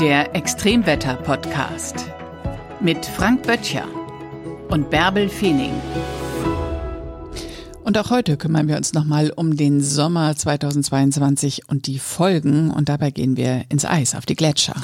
Der 0.00 0.34
Extremwetter-Podcast 0.34 2.10
mit 2.80 3.06
Frank 3.06 3.44
Böttcher 3.44 3.86
und 4.68 4.90
Bärbel 4.90 5.28
Feening. 5.28 5.72
Und 7.84 7.96
auch 7.98 8.10
heute 8.10 8.36
kümmern 8.36 8.66
wir 8.66 8.76
uns 8.76 8.92
nochmal 8.92 9.30
um 9.30 9.56
den 9.56 9.80
Sommer 9.80 10.34
2022 10.34 11.68
und 11.68 11.86
die 11.86 12.00
Folgen. 12.00 12.70
Und 12.70 12.88
dabei 12.88 13.12
gehen 13.12 13.36
wir 13.36 13.66
ins 13.68 13.84
Eis, 13.84 14.16
auf 14.16 14.26
die 14.26 14.34
Gletscher. 14.34 14.74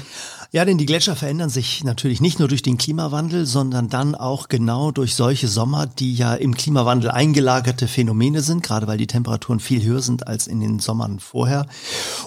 Ja, 0.53 0.65
denn 0.65 0.79
die 0.79 0.87
Gletscher 0.87 1.15
verändern 1.15 1.49
sich 1.49 1.85
natürlich 1.85 2.21
nicht 2.21 2.41
nur 2.41 2.49
durch 2.49 2.63
den 2.63 2.77
Klimawandel, 2.77 3.47
sondern 3.47 3.89
dann 3.89 4.17
auch 4.17 4.49
genau 4.49 4.91
durch 4.91 5.15
solche 5.15 5.47
Sommer, 5.47 5.87
die 5.87 6.13
ja 6.13 6.35
im 6.35 6.57
Klimawandel 6.57 7.13
eingelagerte 7.13 7.87
Phänomene 7.87 8.43
sind, 8.43 8.65
gerade 8.65 8.89
weil 8.89 8.99
die 8.99 9.07
Temperaturen 9.07 9.61
viel 9.61 9.85
höher 9.85 10.03
sind 10.03 10.27
als 10.27 10.49
in 10.49 10.59
den 10.59 10.81
Sommern 10.81 11.21
vorher. 11.21 11.67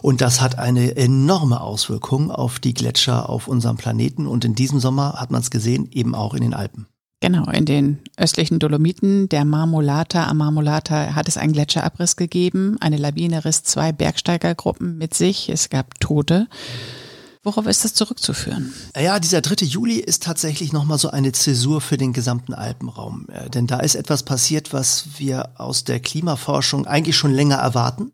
Und 0.01 0.21
das 0.21 0.39
hat 0.39 0.57
eine 0.57 0.95
enorme 0.95 1.59
Auswirkung 1.59 2.31
auf 2.31 2.59
die 2.59 2.73
Gletscher 2.73 3.29
auf 3.29 3.49
unserem 3.49 3.75
Planeten. 3.75 4.25
Und 4.25 4.45
in 4.45 4.55
diesem 4.55 4.79
Sommer 4.79 5.15
hat 5.19 5.29
man 5.29 5.41
es 5.41 5.51
gesehen, 5.51 5.89
eben 5.91 6.15
auch 6.15 6.33
in 6.33 6.43
den 6.43 6.53
Alpen. 6.53 6.87
Genau, 7.19 7.51
in 7.51 7.65
den 7.65 7.99
östlichen 8.15 8.59
Dolomiten, 8.59 9.27
der 9.27 9.43
Marmolata, 9.43 10.27
am 10.27 10.37
Marmolata 10.37 11.13
hat 11.13 11.27
es 11.27 11.35
einen 11.35 11.51
Gletscherabriss 11.51 12.15
gegeben. 12.15 12.77
Eine 12.79 12.97
Lawine 12.97 13.43
riss 13.43 13.63
zwei 13.63 13.91
Bergsteigergruppen 13.91 14.97
mit 14.97 15.13
sich. 15.13 15.49
Es 15.49 15.69
gab 15.69 15.99
Tote. 15.99 16.47
Worauf 17.45 17.67
ist 17.67 17.83
das 17.83 17.93
zurückzuführen? 17.93 18.73
Ja, 18.97 19.19
dieser 19.19 19.41
3. 19.41 19.65
Juli 19.65 19.95
ist 19.95 20.23
tatsächlich 20.23 20.71
nochmal 20.71 20.97
so 20.97 21.09
eine 21.09 21.33
Zäsur 21.33 21.81
für 21.81 21.97
den 21.97 22.13
gesamten 22.13 22.53
Alpenraum. 22.53 23.27
Äh, 23.29 23.49
denn 23.49 23.67
da 23.67 23.79
ist 23.79 23.95
etwas 23.95 24.23
passiert, 24.23 24.71
was 24.71 25.05
wir 25.17 25.49
aus 25.59 25.83
der 25.83 25.99
Klimaforschung 25.99 26.87
eigentlich 26.87 27.17
schon 27.17 27.33
länger 27.33 27.57
erwarten. 27.57 28.13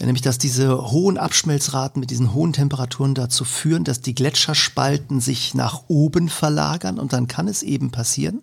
Nämlich, 0.00 0.22
dass 0.22 0.38
diese 0.38 0.90
hohen 0.90 1.18
Abschmelzraten 1.18 2.00
mit 2.00 2.10
diesen 2.10 2.32
hohen 2.32 2.54
Temperaturen 2.54 3.14
dazu 3.14 3.44
führen, 3.44 3.84
dass 3.84 4.00
die 4.00 4.14
Gletscherspalten 4.14 5.20
sich 5.20 5.54
nach 5.54 5.82
oben 5.88 6.30
verlagern. 6.30 6.98
Und 6.98 7.12
dann 7.12 7.28
kann 7.28 7.48
es 7.48 7.62
eben 7.62 7.90
passieren, 7.90 8.42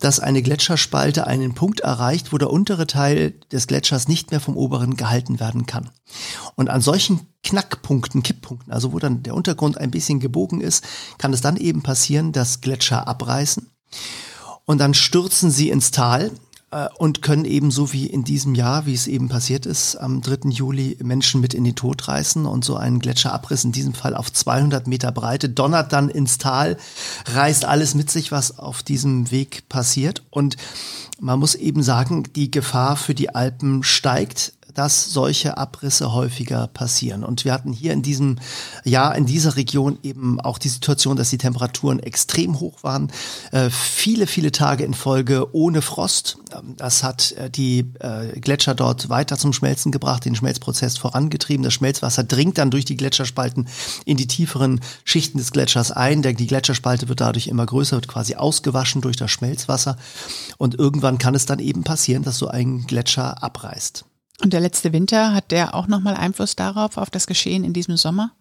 dass 0.00 0.20
eine 0.20 0.42
Gletscherspalte 0.42 1.26
einen 1.26 1.54
Punkt 1.54 1.80
erreicht, 1.80 2.32
wo 2.32 2.38
der 2.38 2.50
untere 2.50 2.86
Teil 2.86 3.34
des 3.52 3.66
Gletschers 3.66 4.08
nicht 4.08 4.30
mehr 4.30 4.40
vom 4.40 4.56
oberen 4.56 4.96
gehalten 4.96 5.38
werden 5.38 5.66
kann. 5.66 5.90
Und 6.54 6.70
an 6.70 6.80
solchen 6.80 7.20
Knackpunkten, 7.42 8.22
Kipppunkten, 8.22 8.72
also 8.72 8.92
wo 8.92 8.98
dann 8.98 9.22
der 9.22 9.34
Untergrund 9.34 9.76
ein 9.76 9.90
bisschen 9.90 10.18
gebogen 10.18 10.62
ist, 10.62 10.82
kann 11.18 11.32
es 11.34 11.42
dann 11.42 11.56
eben 11.56 11.82
passieren, 11.82 12.32
dass 12.32 12.62
Gletscher 12.62 13.06
abreißen. 13.06 13.70
Und 14.64 14.78
dann 14.78 14.94
stürzen 14.94 15.50
sie 15.50 15.70
ins 15.70 15.90
Tal 15.90 16.32
und 16.98 17.22
können 17.22 17.44
eben 17.44 17.70
so 17.70 17.92
wie 17.92 18.06
in 18.06 18.24
diesem 18.24 18.54
Jahr, 18.54 18.86
wie 18.86 18.94
es 18.94 19.06
eben 19.06 19.28
passiert 19.28 19.66
ist, 19.66 19.96
am 19.96 20.20
3. 20.20 20.50
Juli 20.50 20.98
Menschen 21.00 21.40
mit 21.40 21.54
in 21.54 21.62
den 21.62 21.76
Tod 21.76 22.08
reißen 22.08 22.44
und 22.44 22.64
so 22.64 22.76
ein 22.76 22.98
Gletscherabriss 22.98 23.64
in 23.64 23.72
diesem 23.72 23.94
Fall 23.94 24.16
auf 24.16 24.32
200 24.32 24.86
Meter 24.86 25.12
Breite 25.12 25.48
donnert 25.48 25.92
dann 25.92 26.08
ins 26.08 26.38
Tal, 26.38 26.76
reißt 27.26 27.64
alles 27.64 27.94
mit 27.94 28.10
sich, 28.10 28.32
was 28.32 28.58
auf 28.58 28.82
diesem 28.82 29.30
Weg 29.30 29.68
passiert 29.68 30.24
und 30.30 30.56
man 31.18 31.38
muss 31.38 31.54
eben 31.54 31.82
sagen, 31.82 32.24
die 32.34 32.50
Gefahr 32.50 32.96
für 32.96 33.14
die 33.14 33.34
Alpen 33.34 33.82
steigt 33.82 34.52
dass 34.76 35.10
solche 35.10 35.56
Abrisse 35.56 36.12
häufiger 36.12 36.66
passieren. 36.66 37.24
Und 37.24 37.44
wir 37.46 37.52
hatten 37.54 37.72
hier 37.72 37.94
in 37.94 38.02
diesem 38.02 38.36
Jahr 38.84 39.16
in 39.16 39.24
dieser 39.24 39.56
Region 39.56 39.98
eben 40.02 40.38
auch 40.38 40.58
die 40.58 40.68
Situation, 40.68 41.16
dass 41.16 41.30
die 41.30 41.38
Temperaturen 41.38 41.98
extrem 41.98 42.60
hoch 42.60 42.82
waren. 42.82 43.10
Äh, 43.52 43.70
viele, 43.70 44.26
viele 44.26 44.52
Tage 44.52 44.84
in 44.84 44.92
Folge 44.92 45.54
ohne 45.54 45.80
Frost. 45.80 46.36
Ähm, 46.54 46.74
das 46.76 47.02
hat 47.02 47.32
äh, 47.32 47.48
die 47.48 47.86
äh, 48.00 48.38
Gletscher 48.38 48.74
dort 48.74 49.08
weiter 49.08 49.38
zum 49.38 49.54
Schmelzen 49.54 49.92
gebracht, 49.92 50.26
den 50.26 50.36
Schmelzprozess 50.36 50.98
vorangetrieben. 50.98 51.64
Das 51.64 51.72
Schmelzwasser 51.72 52.24
dringt 52.24 52.58
dann 52.58 52.70
durch 52.70 52.84
die 52.84 52.98
Gletscherspalten 52.98 53.68
in 54.04 54.18
die 54.18 54.26
tieferen 54.26 54.80
Schichten 55.04 55.38
des 55.38 55.52
Gletschers 55.52 55.90
ein. 55.90 56.20
Die 56.20 56.46
Gletscherspalte 56.46 57.08
wird 57.08 57.22
dadurch 57.22 57.46
immer 57.46 57.64
größer, 57.64 57.96
wird 57.96 58.08
quasi 58.08 58.34
ausgewaschen 58.34 59.00
durch 59.00 59.16
das 59.16 59.30
Schmelzwasser. 59.30 59.96
Und 60.58 60.78
irgendwann 60.78 61.16
kann 61.16 61.34
es 61.34 61.46
dann 61.46 61.60
eben 61.60 61.82
passieren, 61.82 62.24
dass 62.24 62.36
so 62.36 62.48
ein 62.48 62.86
Gletscher 62.86 63.42
abreißt. 63.42 64.04
Und 64.42 64.52
der 64.52 64.60
letzte 64.60 64.92
Winter, 64.92 65.32
hat 65.32 65.50
der 65.50 65.74
auch 65.74 65.86
nochmal 65.86 66.14
Einfluss 66.14 66.56
darauf, 66.56 66.98
auf 66.98 67.10
das 67.10 67.26
Geschehen 67.26 67.64
in 67.64 67.72
diesem 67.72 67.96
Sommer? 67.96 68.32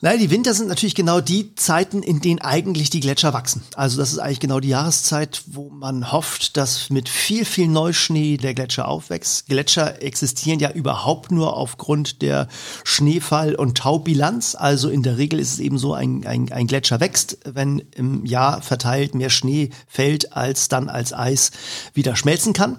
Nein, 0.00 0.20
die 0.20 0.30
Winter 0.30 0.54
sind 0.54 0.68
natürlich 0.68 0.94
genau 0.94 1.20
die 1.20 1.56
Zeiten, 1.56 2.04
in 2.04 2.20
denen 2.20 2.38
eigentlich 2.40 2.88
die 2.88 3.00
Gletscher 3.00 3.32
wachsen. 3.32 3.62
Also 3.74 3.98
das 3.98 4.12
ist 4.12 4.20
eigentlich 4.20 4.38
genau 4.38 4.60
die 4.60 4.68
Jahreszeit, 4.68 5.42
wo 5.46 5.70
man 5.70 6.12
hofft, 6.12 6.56
dass 6.56 6.88
mit 6.88 7.08
viel, 7.08 7.44
viel 7.44 7.66
Neuschnee 7.66 8.36
der 8.36 8.54
Gletscher 8.54 8.86
aufwächst. 8.86 9.48
Gletscher 9.48 10.00
existieren 10.00 10.60
ja 10.60 10.70
überhaupt 10.70 11.32
nur 11.32 11.56
aufgrund 11.56 12.22
der 12.22 12.46
Schneefall- 12.84 13.56
und 13.56 13.78
Taubilanz. 13.78 14.54
Also 14.54 14.88
in 14.88 15.02
der 15.02 15.18
Regel 15.18 15.40
ist 15.40 15.54
es 15.54 15.58
eben 15.58 15.78
so, 15.78 15.94
ein, 15.94 16.24
ein, 16.24 16.52
ein 16.52 16.68
Gletscher 16.68 17.00
wächst, 17.00 17.38
wenn 17.44 17.80
im 17.96 18.24
Jahr 18.24 18.62
verteilt 18.62 19.16
mehr 19.16 19.30
Schnee 19.30 19.70
fällt, 19.88 20.32
als 20.32 20.68
dann 20.68 20.88
als 20.88 21.12
Eis 21.12 21.50
wieder 21.92 22.14
schmelzen 22.14 22.52
kann. 22.52 22.76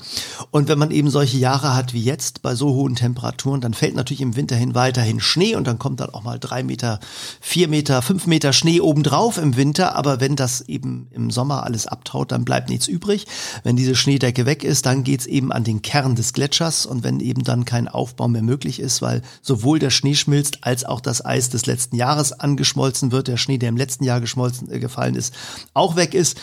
Und 0.52 0.70
wenn 0.70 0.80
man 0.80 0.92
eben 0.92 1.10
solche 1.10 1.38
Jahre 1.38 1.76
hat 1.76 1.94
wie 1.94 2.02
jetzt, 2.02 2.44
bei 2.44 2.56
so 2.56 2.70
hohen 2.70 2.96
Temperaturen, 2.96 3.60
dann 3.60 3.74
fällt 3.74 3.96
natürlich 3.96 4.22
im 4.22 4.38
Winter 4.38 4.56
hin 4.56 4.74
weiterhin 4.74 5.20
Schnee 5.20 5.58
und 5.58 5.68
dann 5.68 5.80
kommt 5.80 6.00
dann 6.00 6.12
auch 6.12 6.24
mal 6.24 6.40
drei 6.40 6.64
Meter 6.64 7.02
vier 7.42 7.68
Meter, 7.68 8.02
fünf 8.02 8.28
Meter 8.28 8.54
Schnee 8.54 8.82
obendrauf 8.82 9.38
im 9.38 9.56
Winter, 9.56 9.96
aber 9.96 10.20
wenn 10.20 10.36
das 10.36 10.62
eben 10.62 11.08
im 11.12 11.32
Sommer 11.32 11.64
alles 11.64 11.88
abtaut, 11.88 12.32
dann 12.32 12.46
bleibt 12.46 12.70
nichts 12.70 12.88
übrig. 12.88 13.26
Wenn 13.64 13.76
diese 13.76 13.96
Schneedecke 13.96 14.46
weg 14.46 14.64
ist, 14.64 14.86
dann 14.86 15.04
geht's 15.04 15.26
eben 15.26 15.52
an 15.52 15.64
den 15.64 15.82
Kern 15.82 16.16
des 16.16 16.34
Gletschers 16.34 16.86
und 16.86 17.04
wenn 17.04 17.20
eben 17.20 17.44
dann 17.44 17.66
kein 17.66 17.88
Aufbau 17.88 18.28
mehr 18.28 18.42
möglich 18.42 18.80
ist, 18.80 19.02
weil 19.02 19.22
sowohl 19.42 19.80
der 19.80 19.90
Schnee 19.90 20.16
schmilzt 20.16 20.64
als 20.64 20.86
auch 20.86 21.02
das 21.02 21.24
Eis 21.26 21.50
des 21.50 21.66
letzten 21.66 21.96
Jahres 21.96 22.34
angeschmolzen 22.34 23.12
wird, 23.12 23.28
der 23.28 23.38
Schnee, 23.38 23.58
der 23.58 23.70
im 23.70 23.78
letzten 23.78 24.04
Jahr 24.04 24.22
geschmolzen 24.22 24.72
äh, 24.72 24.80
gefallen 24.80 25.16
ist, 25.16 25.34
auch 25.74 25.96
weg 25.96 26.14
ist, 26.14 26.38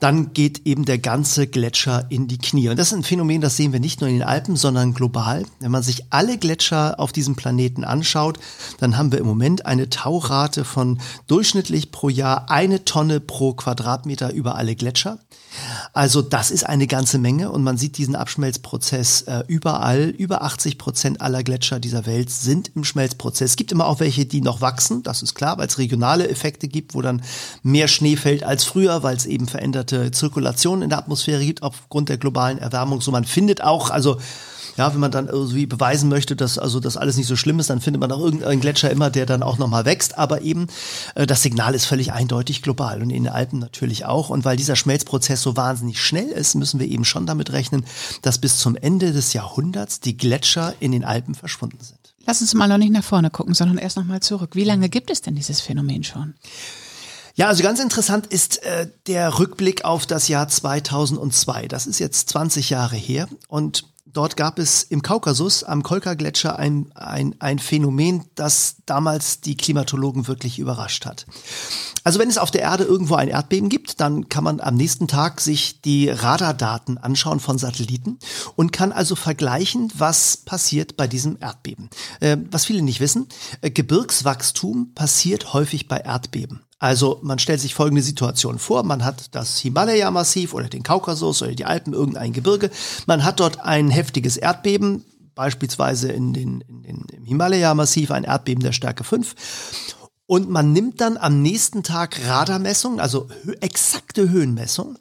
dann 0.00 0.32
geht 0.32 0.66
eben 0.66 0.86
der 0.86 0.98
ganze 0.98 1.46
Gletscher 1.46 2.06
in 2.08 2.26
die 2.26 2.38
Knie. 2.38 2.70
Und 2.70 2.78
das 2.78 2.88
ist 2.88 2.94
ein 2.94 3.02
Phänomen, 3.02 3.42
das 3.42 3.56
sehen 3.56 3.72
wir 3.72 3.80
nicht 3.80 4.00
nur 4.00 4.08
in 4.08 4.16
den 4.16 4.26
Alpen, 4.26 4.56
sondern 4.56 4.94
global. 4.94 5.44
Wenn 5.60 5.70
man 5.70 5.82
sich 5.82 6.06
alle 6.10 6.38
Gletscher 6.38 6.98
auf 6.98 7.12
diesem 7.12 7.36
Planeten 7.36 7.84
anschaut, 7.84 8.38
dann 8.78 8.96
haben 8.96 9.12
wir 9.12 9.18
im 9.18 9.26
Moment 9.26 9.66
eine 9.66 9.90
Taurate 10.00 10.64
von 10.64 10.98
durchschnittlich 11.26 11.90
pro 11.90 12.08
Jahr 12.08 12.50
eine 12.50 12.86
Tonne 12.86 13.20
pro 13.20 13.52
Quadratmeter 13.52 14.32
über 14.32 14.54
alle 14.54 14.74
Gletscher. 14.74 15.18
Also 15.92 16.22
das 16.22 16.50
ist 16.50 16.64
eine 16.64 16.86
ganze 16.86 17.18
Menge 17.18 17.50
und 17.50 17.62
man 17.62 17.76
sieht 17.76 17.98
diesen 17.98 18.16
Abschmelzprozess 18.16 19.22
äh, 19.22 19.42
überall. 19.46 20.08
Über 20.08 20.42
80 20.42 20.78
Prozent 20.78 21.20
aller 21.20 21.42
Gletscher 21.42 21.80
dieser 21.80 22.06
Welt 22.06 22.30
sind 22.30 22.70
im 22.74 22.84
Schmelzprozess. 22.84 23.50
Es 23.50 23.56
gibt 23.56 23.72
immer 23.72 23.86
auch 23.86 24.00
welche, 24.00 24.24
die 24.24 24.40
noch 24.40 24.62
wachsen, 24.62 25.02
das 25.02 25.22
ist 25.22 25.34
klar, 25.34 25.58
weil 25.58 25.66
es 25.66 25.76
regionale 25.76 26.28
Effekte 26.30 26.66
gibt, 26.66 26.94
wo 26.94 27.02
dann 27.02 27.22
mehr 27.62 27.88
Schnee 27.88 28.16
fällt 28.16 28.42
als 28.42 28.64
früher, 28.64 29.02
weil 29.02 29.16
es 29.16 29.26
eben 29.26 29.48
veränderte 29.48 30.12
Zirkulation 30.12 30.80
in 30.80 30.88
der 30.88 30.98
Atmosphäre 30.98 31.44
gibt 31.44 31.62
aufgrund 31.62 32.08
der 32.08 32.16
globalen 32.16 32.56
Erwärmung. 32.56 33.02
So 33.02 33.10
man 33.10 33.24
findet 33.24 33.62
auch, 33.62 33.90
also 33.90 34.18
ja, 34.80 34.94
wenn 34.94 35.00
man 35.00 35.10
dann 35.10 35.26
irgendwie 35.26 35.66
beweisen 35.66 36.08
möchte, 36.08 36.36
dass 36.36 36.58
also 36.58 36.80
das 36.80 36.96
alles 36.96 37.18
nicht 37.18 37.26
so 37.26 37.36
schlimm 37.36 37.58
ist, 37.58 37.68
dann 37.68 37.82
findet 37.82 38.00
man 38.00 38.10
auch 38.12 38.20
irgendeinen 38.20 38.62
Gletscher 38.62 38.90
immer, 38.90 39.10
der 39.10 39.26
dann 39.26 39.42
auch 39.42 39.58
nochmal 39.58 39.84
wächst. 39.84 40.16
Aber 40.16 40.40
eben 40.40 40.68
äh, 41.14 41.26
das 41.26 41.42
Signal 41.42 41.74
ist 41.74 41.84
völlig 41.84 42.14
eindeutig 42.14 42.62
global 42.62 43.02
und 43.02 43.10
in 43.10 43.24
den 43.24 43.32
Alpen 43.32 43.58
natürlich 43.58 44.06
auch. 44.06 44.30
Und 44.30 44.46
weil 44.46 44.56
dieser 44.56 44.76
Schmelzprozess 44.76 45.42
so 45.42 45.54
wahnsinnig 45.54 46.00
schnell 46.00 46.28
ist, 46.28 46.54
müssen 46.54 46.80
wir 46.80 46.88
eben 46.88 47.04
schon 47.04 47.26
damit 47.26 47.52
rechnen, 47.52 47.84
dass 48.22 48.38
bis 48.38 48.56
zum 48.56 48.74
Ende 48.74 49.12
des 49.12 49.34
Jahrhunderts 49.34 50.00
die 50.00 50.16
Gletscher 50.16 50.72
in 50.80 50.92
den 50.92 51.04
Alpen 51.04 51.34
verschwunden 51.34 51.80
sind. 51.82 52.14
Lass 52.24 52.40
uns 52.40 52.54
mal 52.54 52.66
noch 52.66 52.78
nicht 52.78 52.92
nach 52.92 53.04
vorne 53.04 53.28
gucken, 53.28 53.52
sondern 53.52 53.76
erst 53.76 53.98
noch 53.98 54.04
mal 54.04 54.20
zurück. 54.20 54.52
Wie 54.54 54.64
lange 54.64 54.88
gibt 54.88 55.10
es 55.10 55.20
denn 55.20 55.34
dieses 55.34 55.60
Phänomen 55.60 56.04
schon? 56.04 56.32
Ja, 57.34 57.48
also 57.48 57.62
ganz 57.62 57.80
interessant 57.80 58.28
ist 58.28 58.62
äh, 58.62 58.88
der 59.06 59.38
Rückblick 59.38 59.84
auf 59.84 60.06
das 60.06 60.28
Jahr 60.28 60.48
2002. 60.48 61.68
Das 61.68 61.86
ist 61.86 61.98
jetzt 61.98 62.30
20 62.30 62.70
Jahre 62.70 62.96
her 62.96 63.28
und 63.46 63.84
Dort 64.12 64.36
gab 64.36 64.58
es 64.58 64.82
im 64.82 65.02
Kaukasus 65.02 65.62
am 65.62 65.82
Kolka-Gletscher 65.82 66.58
ein, 66.58 66.90
ein, 66.94 67.36
ein 67.38 67.58
Phänomen, 67.58 68.24
das 68.34 68.76
damals 68.86 69.40
die 69.40 69.56
Klimatologen 69.56 70.26
wirklich 70.26 70.58
überrascht 70.58 71.06
hat. 71.06 71.26
Also 72.02 72.18
wenn 72.18 72.28
es 72.28 72.38
auf 72.38 72.50
der 72.50 72.62
Erde 72.62 72.84
irgendwo 72.84 73.14
ein 73.14 73.28
Erdbeben 73.28 73.68
gibt, 73.68 74.00
dann 74.00 74.28
kann 74.28 74.44
man 74.44 74.60
am 74.60 74.74
nächsten 74.74 75.06
Tag 75.06 75.40
sich 75.40 75.80
die 75.82 76.08
Radardaten 76.08 76.98
anschauen 76.98 77.40
von 77.40 77.58
Satelliten 77.58 78.18
und 78.56 78.72
kann 78.72 78.92
also 78.92 79.14
vergleichen, 79.14 79.92
was 79.96 80.38
passiert 80.38 80.96
bei 80.96 81.06
diesem 81.06 81.36
Erdbeben. 81.40 81.90
Äh, 82.20 82.38
was 82.50 82.64
viele 82.64 82.82
nicht 82.82 83.00
wissen, 83.00 83.28
äh, 83.60 83.70
Gebirgswachstum 83.70 84.94
passiert 84.94 85.52
häufig 85.52 85.88
bei 85.88 85.98
Erdbeben. 85.98 86.62
Also 86.80 87.20
man 87.22 87.38
stellt 87.38 87.60
sich 87.60 87.74
folgende 87.74 88.02
Situation 88.02 88.58
vor. 88.58 88.82
Man 88.82 89.04
hat 89.04 89.34
das 89.34 89.58
Himalaya-Massiv 89.58 90.54
oder 90.54 90.68
den 90.68 90.82
Kaukasus 90.82 91.42
oder 91.42 91.54
die 91.54 91.66
Alpen, 91.66 91.92
irgendein 91.92 92.32
Gebirge. 92.32 92.70
Man 93.06 93.22
hat 93.22 93.38
dort 93.38 93.60
ein 93.60 93.90
heftiges 93.90 94.38
Erdbeben, 94.38 95.04
beispielsweise 95.34 96.10
in 96.10 96.32
den, 96.32 96.62
in 96.62 96.82
den, 96.82 97.04
im 97.14 97.24
Himalaya-Massiv 97.24 98.10
ein 98.10 98.24
Erdbeben 98.24 98.62
der 98.62 98.72
Stärke 98.72 99.04
5. 99.04 99.34
Und 100.24 100.48
man 100.48 100.72
nimmt 100.72 101.02
dann 101.02 101.18
am 101.18 101.42
nächsten 101.42 101.82
Tag 101.82 102.18
Radarmessungen, 102.26 102.98
also 102.98 103.28
exakte 103.60 104.30
Höhenmessungen 104.30 104.96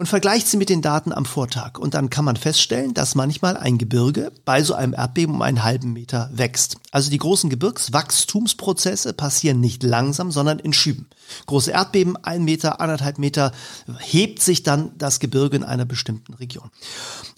und 0.00 0.06
vergleicht 0.06 0.48
sie 0.48 0.56
mit 0.56 0.70
den 0.70 0.80
Daten 0.80 1.12
am 1.12 1.26
Vortag. 1.26 1.78
Und 1.78 1.92
dann 1.92 2.08
kann 2.08 2.24
man 2.24 2.36
feststellen, 2.36 2.94
dass 2.94 3.14
manchmal 3.14 3.58
ein 3.58 3.76
Gebirge 3.76 4.32
bei 4.46 4.62
so 4.62 4.72
einem 4.72 4.94
Erdbeben 4.94 5.34
um 5.34 5.42
einen 5.42 5.62
halben 5.62 5.92
Meter 5.92 6.30
wächst. 6.32 6.78
Also 6.90 7.10
die 7.10 7.18
großen 7.18 7.50
Gebirgswachstumsprozesse 7.50 9.12
passieren 9.12 9.60
nicht 9.60 9.82
langsam, 9.82 10.32
sondern 10.32 10.58
in 10.58 10.72
Schüben. 10.72 11.10
Große 11.44 11.72
Erdbeben, 11.72 12.16
ein 12.16 12.44
Meter, 12.44 12.80
anderthalb 12.80 13.18
Meter, 13.18 13.52
hebt 13.98 14.40
sich 14.40 14.62
dann 14.62 14.96
das 14.96 15.20
Gebirge 15.20 15.58
in 15.58 15.64
einer 15.64 15.84
bestimmten 15.84 16.32
Region. 16.32 16.70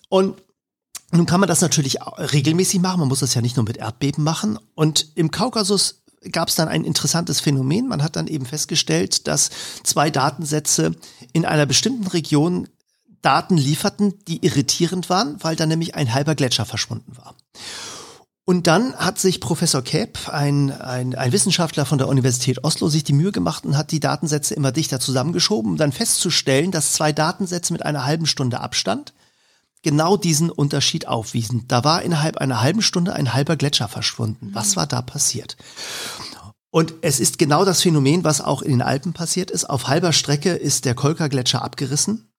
Und 0.08 0.40
nun 1.10 1.26
kann 1.26 1.40
man 1.40 1.48
das 1.48 1.62
natürlich 1.62 1.98
regelmäßig 2.00 2.80
machen. 2.80 3.00
Man 3.00 3.08
muss 3.08 3.20
das 3.20 3.34
ja 3.34 3.42
nicht 3.42 3.56
nur 3.56 3.64
mit 3.64 3.78
Erdbeben 3.78 4.22
machen. 4.22 4.56
Und 4.76 5.08
im 5.16 5.32
Kaukasus 5.32 6.01
gab 6.30 6.48
es 6.48 6.54
dann 6.54 6.68
ein 6.68 6.84
interessantes 6.84 7.40
Phänomen. 7.40 7.88
Man 7.88 8.02
hat 8.02 8.16
dann 8.16 8.26
eben 8.26 8.46
festgestellt, 8.46 9.26
dass 9.26 9.50
zwei 9.82 10.10
Datensätze 10.10 10.92
in 11.32 11.44
einer 11.44 11.66
bestimmten 11.66 12.06
Region 12.06 12.68
Daten 13.22 13.56
lieferten, 13.56 14.14
die 14.26 14.44
irritierend 14.44 15.08
waren, 15.08 15.36
weil 15.42 15.56
da 15.56 15.64
nämlich 15.64 15.94
ein 15.94 16.12
halber 16.12 16.34
Gletscher 16.34 16.64
verschwunden 16.64 17.16
war. 17.16 17.34
Und 18.44 18.66
dann 18.66 18.96
hat 18.96 19.20
sich 19.20 19.40
Professor 19.40 19.82
Kepp, 19.82 20.28
ein, 20.28 20.72
ein, 20.72 21.14
ein 21.14 21.30
Wissenschaftler 21.30 21.86
von 21.86 21.98
der 21.98 22.08
Universität 22.08 22.64
Oslo, 22.64 22.88
sich 22.88 23.04
die 23.04 23.12
Mühe 23.12 23.30
gemacht 23.30 23.64
und 23.64 23.76
hat 23.76 23.92
die 23.92 24.00
Datensätze 24.00 24.54
immer 24.54 24.72
dichter 24.72 24.98
zusammengeschoben, 24.98 25.72
um 25.72 25.76
dann 25.76 25.92
festzustellen, 25.92 26.72
dass 26.72 26.92
zwei 26.92 27.12
Datensätze 27.12 27.72
mit 27.72 27.86
einer 27.86 28.04
halben 28.04 28.26
Stunde 28.26 28.60
Abstand 28.60 29.14
genau 29.82 30.16
diesen 30.16 30.50
Unterschied 30.50 31.08
aufwiesen. 31.08 31.64
Da 31.68 31.84
war 31.84 32.02
innerhalb 32.02 32.38
einer 32.38 32.62
halben 32.62 32.82
Stunde 32.82 33.12
ein 33.12 33.34
halber 33.34 33.56
Gletscher 33.56 33.88
verschwunden. 33.88 34.50
Was 34.52 34.76
war 34.76 34.86
da 34.86 35.02
passiert? 35.02 35.56
Und 36.70 36.94
es 37.02 37.20
ist 37.20 37.38
genau 37.38 37.64
das 37.64 37.82
Phänomen, 37.82 38.24
was 38.24 38.40
auch 38.40 38.62
in 38.62 38.70
den 38.70 38.82
Alpen 38.82 39.12
passiert 39.12 39.50
ist. 39.50 39.68
Auf 39.68 39.88
halber 39.88 40.12
Strecke 40.12 40.50
ist 40.50 40.86
der 40.86 40.94
Kolka-Gletscher 40.94 41.62
abgerissen. 41.62 42.32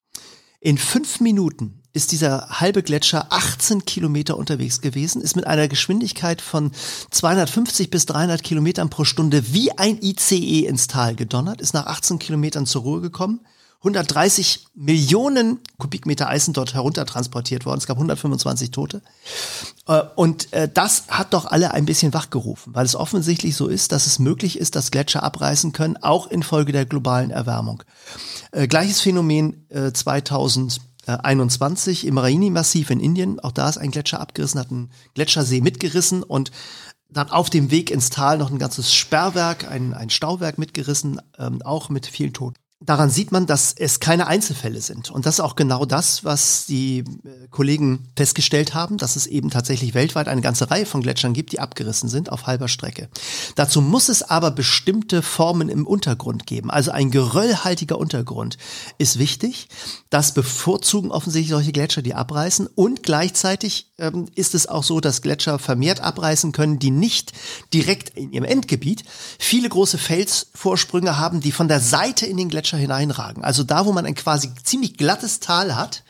In 0.59 0.77
fünf 0.77 1.19
Minuten 1.19 1.83
ist 1.91 2.11
dieser 2.11 2.47
halbe 2.49 2.81
Gletscher 2.81 3.27
18 3.29 3.85
Kilometer 3.85 4.37
unterwegs 4.37 4.81
gewesen, 4.81 5.21
ist 5.21 5.35
mit 5.35 5.45
einer 5.45 5.67
Geschwindigkeit 5.67 6.41
von 6.41 6.71
250 7.11 7.91
bis 7.91 8.07
300 8.07 8.41
Kilometern 8.41 8.89
pro 8.89 9.03
Stunde 9.03 9.53
wie 9.53 9.77
ein 9.77 9.99
ICE 10.01 10.65
ins 10.65 10.87
Tal 10.87 11.15
gedonnert, 11.15 11.61
ist 11.61 11.75
nach 11.75 11.85
18 11.85 12.17
Kilometern 12.17 12.65
zur 12.65 12.81
Ruhe 12.81 13.01
gekommen 13.01 13.41
130 13.83 14.67
Millionen 14.75 15.59
Kubikmeter 15.77 16.29
Eis 16.29 16.45
sind 16.45 16.55
dort 16.55 16.73
heruntertransportiert 16.73 17.65
worden. 17.65 17.79
Es 17.79 17.85
gab 17.85 17.97
125 17.97 18.71
Tote. 18.71 19.01
Äh, 19.87 20.03
und 20.15 20.53
äh, 20.53 20.69
das 20.73 21.03
hat 21.09 21.33
doch 21.33 21.43
alle 21.45 21.73
ein 21.73 21.83
bisschen 21.85 22.13
wachgerufen, 22.13 22.73
weil 22.73 22.85
es 22.85 22.95
offensichtlich 22.95 23.57
so 23.57 23.67
ist, 23.67 23.91
dass 23.91 24.07
es 24.07 24.19
möglich 24.19 24.57
ist, 24.57 24.77
dass 24.77 24.89
Gletscher 24.89 25.23
abreißen 25.23 25.73
können, 25.73 25.97
auch 25.97 26.27
infolge 26.27 26.71
der 26.71 26.85
globalen 26.85 27.29
Erwärmung. 27.29 27.83
Äh, 28.53 28.67
gleiches 28.67 29.01
Phänomen 29.01 29.67
2021 29.69 32.07
im 32.07 32.17
Raini-Massiv 32.17 32.89
in 32.89 33.01
Indien. 33.01 33.41
Auch 33.41 33.51
da 33.51 33.67
ist 33.67 33.77
ein 33.77 33.91
Gletscher 33.91 34.21
abgerissen, 34.21 34.61
hat 34.61 34.71
einen 34.71 34.91
Gletschersee 35.13 35.59
mitgerissen 35.59 36.23
und 36.23 36.51
dann 37.09 37.29
auf 37.29 37.49
dem 37.49 37.69
Weg 37.69 37.91
ins 37.91 38.09
Tal 38.09 38.37
noch 38.37 38.49
ein 38.49 38.59
ganzes 38.59 38.93
Sperrwerk, 38.93 39.69
ein, 39.69 39.93
ein 39.93 40.09
Stauwerk 40.09 40.57
mitgerissen, 40.57 41.21
ähm, 41.37 41.61
auch 41.63 41.89
mit 41.89 42.07
vielen 42.07 42.31
Toten 42.33 42.62
daran 42.85 43.09
sieht 43.09 43.31
man, 43.31 43.45
dass 43.45 43.73
es 43.73 43.99
keine 43.99 44.27
Einzelfälle 44.27 44.81
sind. 44.81 45.09
Und 45.09 45.25
das 45.25 45.35
ist 45.35 45.39
auch 45.39 45.55
genau 45.55 45.85
das, 45.85 46.23
was 46.23 46.65
die 46.65 46.99
äh, 46.99 47.47
Kollegen 47.49 48.09
festgestellt 48.15 48.73
haben, 48.73 48.97
dass 48.97 49.15
es 49.15 49.25
eben 49.25 49.49
tatsächlich 49.49 49.93
weltweit 49.93 50.27
eine 50.27 50.41
ganze 50.41 50.69
Reihe 50.69 50.85
von 50.85 51.01
Gletschern 51.01 51.33
gibt, 51.33 51.51
die 51.51 51.59
abgerissen 51.59 52.09
sind 52.09 52.31
auf 52.31 52.45
halber 52.47 52.67
Strecke. 52.67 53.09
Dazu 53.55 53.81
muss 53.81 54.09
es 54.09 54.23
aber 54.23 54.51
bestimmte 54.51 55.21
Formen 55.21 55.69
im 55.69 55.87
Untergrund 55.87 56.45
geben. 56.45 56.69
Also 56.69 56.91
ein 56.91 57.11
geröllhaltiger 57.11 57.97
Untergrund 57.97 58.57
ist 58.97 59.19
wichtig. 59.19 59.67
Das 60.09 60.33
bevorzugen 60.33 61.11
offensichtlich 61.11 61.51
solche 61.51 61.71
Gletscher, 61.71 62.01
die 62.01 62.13
abreißen. 62.13 62.67
Und 62.67 63.03
gleichzeitig 63.03 63.92
ähm, 64.03 64.25
ist 64.35 64.55
es 64.55 64.67
auch 64.67 64.83
so, 64.83 64.99
dass 64.99 65.21
Gletscher 65.21 65.59
vermehrt 65.59 66.01
abreißen 66.01 66.51
können, 66.51 66.79
die 66.79 66.91
nicht 66.91 67.33
direkt 67.73 68.17
in 68.17 68.33
ihrem 68.33 68.45
Endgebiet 68.45 69.03
viele 69.39 69.69
große 69.69 69.97
Felsvorsprünge 69.97 71.17
haben, 71.17 71.39
die 71.39 71.51
von 71.51 71.67
der 71.67 71.79
Seite 71.79 72.25
in 72.25 72.37
den 72.37 72.49
Gletscher 72.49 72.63
Gletscher 72.63 72.77
hineinragen. 72.77 73.43
Also 73.43 73.63
da, 73.63 73.85
wo 73.85 73.91
man 73.91 74.05
ein 74.05 74.15
quasi 74.15 74.49
ziemlich 74.63 74.97
glattes 74.97 75.39
Tal 75.39 75.75
hat 75.75 76.03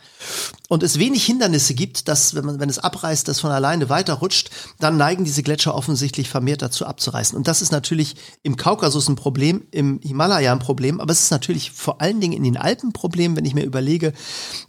und 0.69 0.83
es 0.83 0.99
wenig 0.99 1.25
Hindernisse 1.25 1.73
gibt, 1.73 2.07
dass, 2.07 2.35
wenn 2.35 2.45
man, 2.45 2.59
wenn 2.59 2.69
es 2.69 2.79
abreißt, 2.79 3.27
das 3.27 3.39
von 3.39 3.51
alleine 3.51 3.89
weiterrutscht, 3.89 4.49
dann 4.79 4.97
neigen 4.97 5.23
diese 5.23 5.43
Gletscher 5.43 5.75
offensichtlich 5.75 6.29
vermehrt 6.29 6.61
dazu 6.61 6.85
abzureißen. 6.85 7.37
Und 7.37 7.47
das 7.47 7.61
ist 7.61 7.71
natürlich 7.71 8.15
im 8.41 8.55
Kaukasus 8.55 9.07
ein 9.07 9.15
Problem, 9.15 9.63
im 9.71 9.99
Himalaya 10.01 10.51
ein 10.51 10.59
Problem, 10.59 10.99
aber 10.99 11.11
es 11.11 11.21
ist 11.21 11.31
natürlich 11.31 11.71
vor 11.71 12.01
allen 12.01 12.21
Dingen 12.21 12.33
in 12.33 12.43
den 12.43 12.57
Alpen 12.57 12.89
ein 12.89 12.93
Problem, 12.93 13.35
wenn 13.35 13.45
ich 13.45 13.55
mir 13.55 13.65
überlege, 13.65 14.13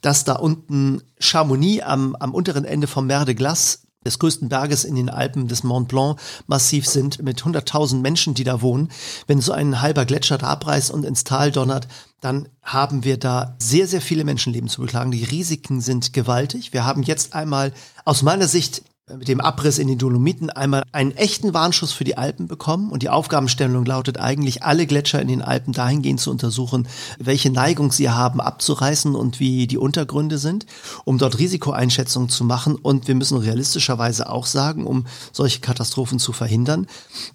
dass 0.01 0.25
da 0.25 0.35
unten 0.35 1.03
Chamonix 1.19 1.83
am, 1.85 2.17
am 2.17 2.35
unteren 2.35 2.65
Ende 2.65 2.87
vom 2.87 3.07
Mer 3.07 3.25
de 3.25 3.35
Glace 3.35 3.84
des 4.05 4.19
größten 4.19 4.49
Berges 4.49 4.85
in 4.85 4.95
den 4.95 5.09
Alpen 5.09 5.49
des 5.49 5.63
Mont 5.63 5.89
Blanc 5.89 6.19
massiv 6.47 6.87
sind, 6.87 7.23
mit 7.23 7.43
100.000 7.43 8.01
Menschen, 8.01 8.35
die 8.35 8.45
da 8.45 8.63
wohnen. 8.63 8.91
Wenn 9.27 9.41
so 9.41 9.53
ein 9.53 9.81
halber 9.81 10.05
Gletscher 10.05 10.39
da 10.39 10.49
abreißt 10.49 10.91
und 10.91 11.05
ins 11.05 11.25
Tal 11.25 11.51
donnert, 11.51 11.89
dann 12.21 12.49
haben 12.63 13.05
wir 13.05 13.19
da 13.19 13.57
sehr, 13.59 13.87
sehr 13.87 14.01
viele 14.01 14.25
Menschenleben 14.25 14.69
zu 14.69 14.81
beklagen. 14.81 15.11
Die 15.11 15.25
Risiken 15.25 15.81
sind 15.81 16.13
gewaltig. 16.13 16.73
Wir 16.73 16.85
haben 16.87 17.03
jetzt 17.03 17.35
einmal 17.35 17.73
aus 18.05 18.23
meiner 18.23 18.49
Sicht 18.49 18.83
mit 19.13 19.29
dem 19.29 19.43
Abriss 19.43 19.77
in 19.77 19.87
den 19.87 19.99
Dolomiten 19.99 20.49
einmal 20.49 20.83
einen 20.93 21.15
echten 21.15 21.53
Warnschuss 21.53 21.93
für 21.93 22.05
die 22.05 22.17
Alpen 22.17 22.49
bekommen. 22.49 22.91
Und 22.91 23.03
die 23.03 23.11
Aufgabenstellung 23.11 23.85
lautet 23.85 24.19
eigentlich, 24.19 24.63
alle 24.63 24.87
Gletscher 24.87 25.21
in 25.21 25.29
den 25.29 25.43
Alpen 25.43 25.75
dahingehend 25.75 26.21
zu 26.21 26.31
untersuchen, 26.31 26.89
welche 27.19 27.51
Neigung 27.51 27.93
sie 27.93 28.09
haben, 28.09 28.41
abzureißen 28.41 29.15
und 29.15 29.41
wie 29.41 29.67
die 29.67 29.77
Untergründe 29.77 30.39
sind, 30.39 30.65
um 31.05 31.19
dort 31.19 31.39
Risikoeinschätzungen 31.39 32.31
zu 32.31 32.45
machen. 32.45 32.77
Und 32.77 33.07
wir 33.07 33.15
müssen 33.15 33.37
realistischerweise 33.37 34.31
auch 34.31 34.47
sagen, 34.47 34.87
um 34.87 35.05
solche 35.33 35.61
Katastrophen 35.61 36.19
zu 36.19 36.33
verhindern, 36.33 36.87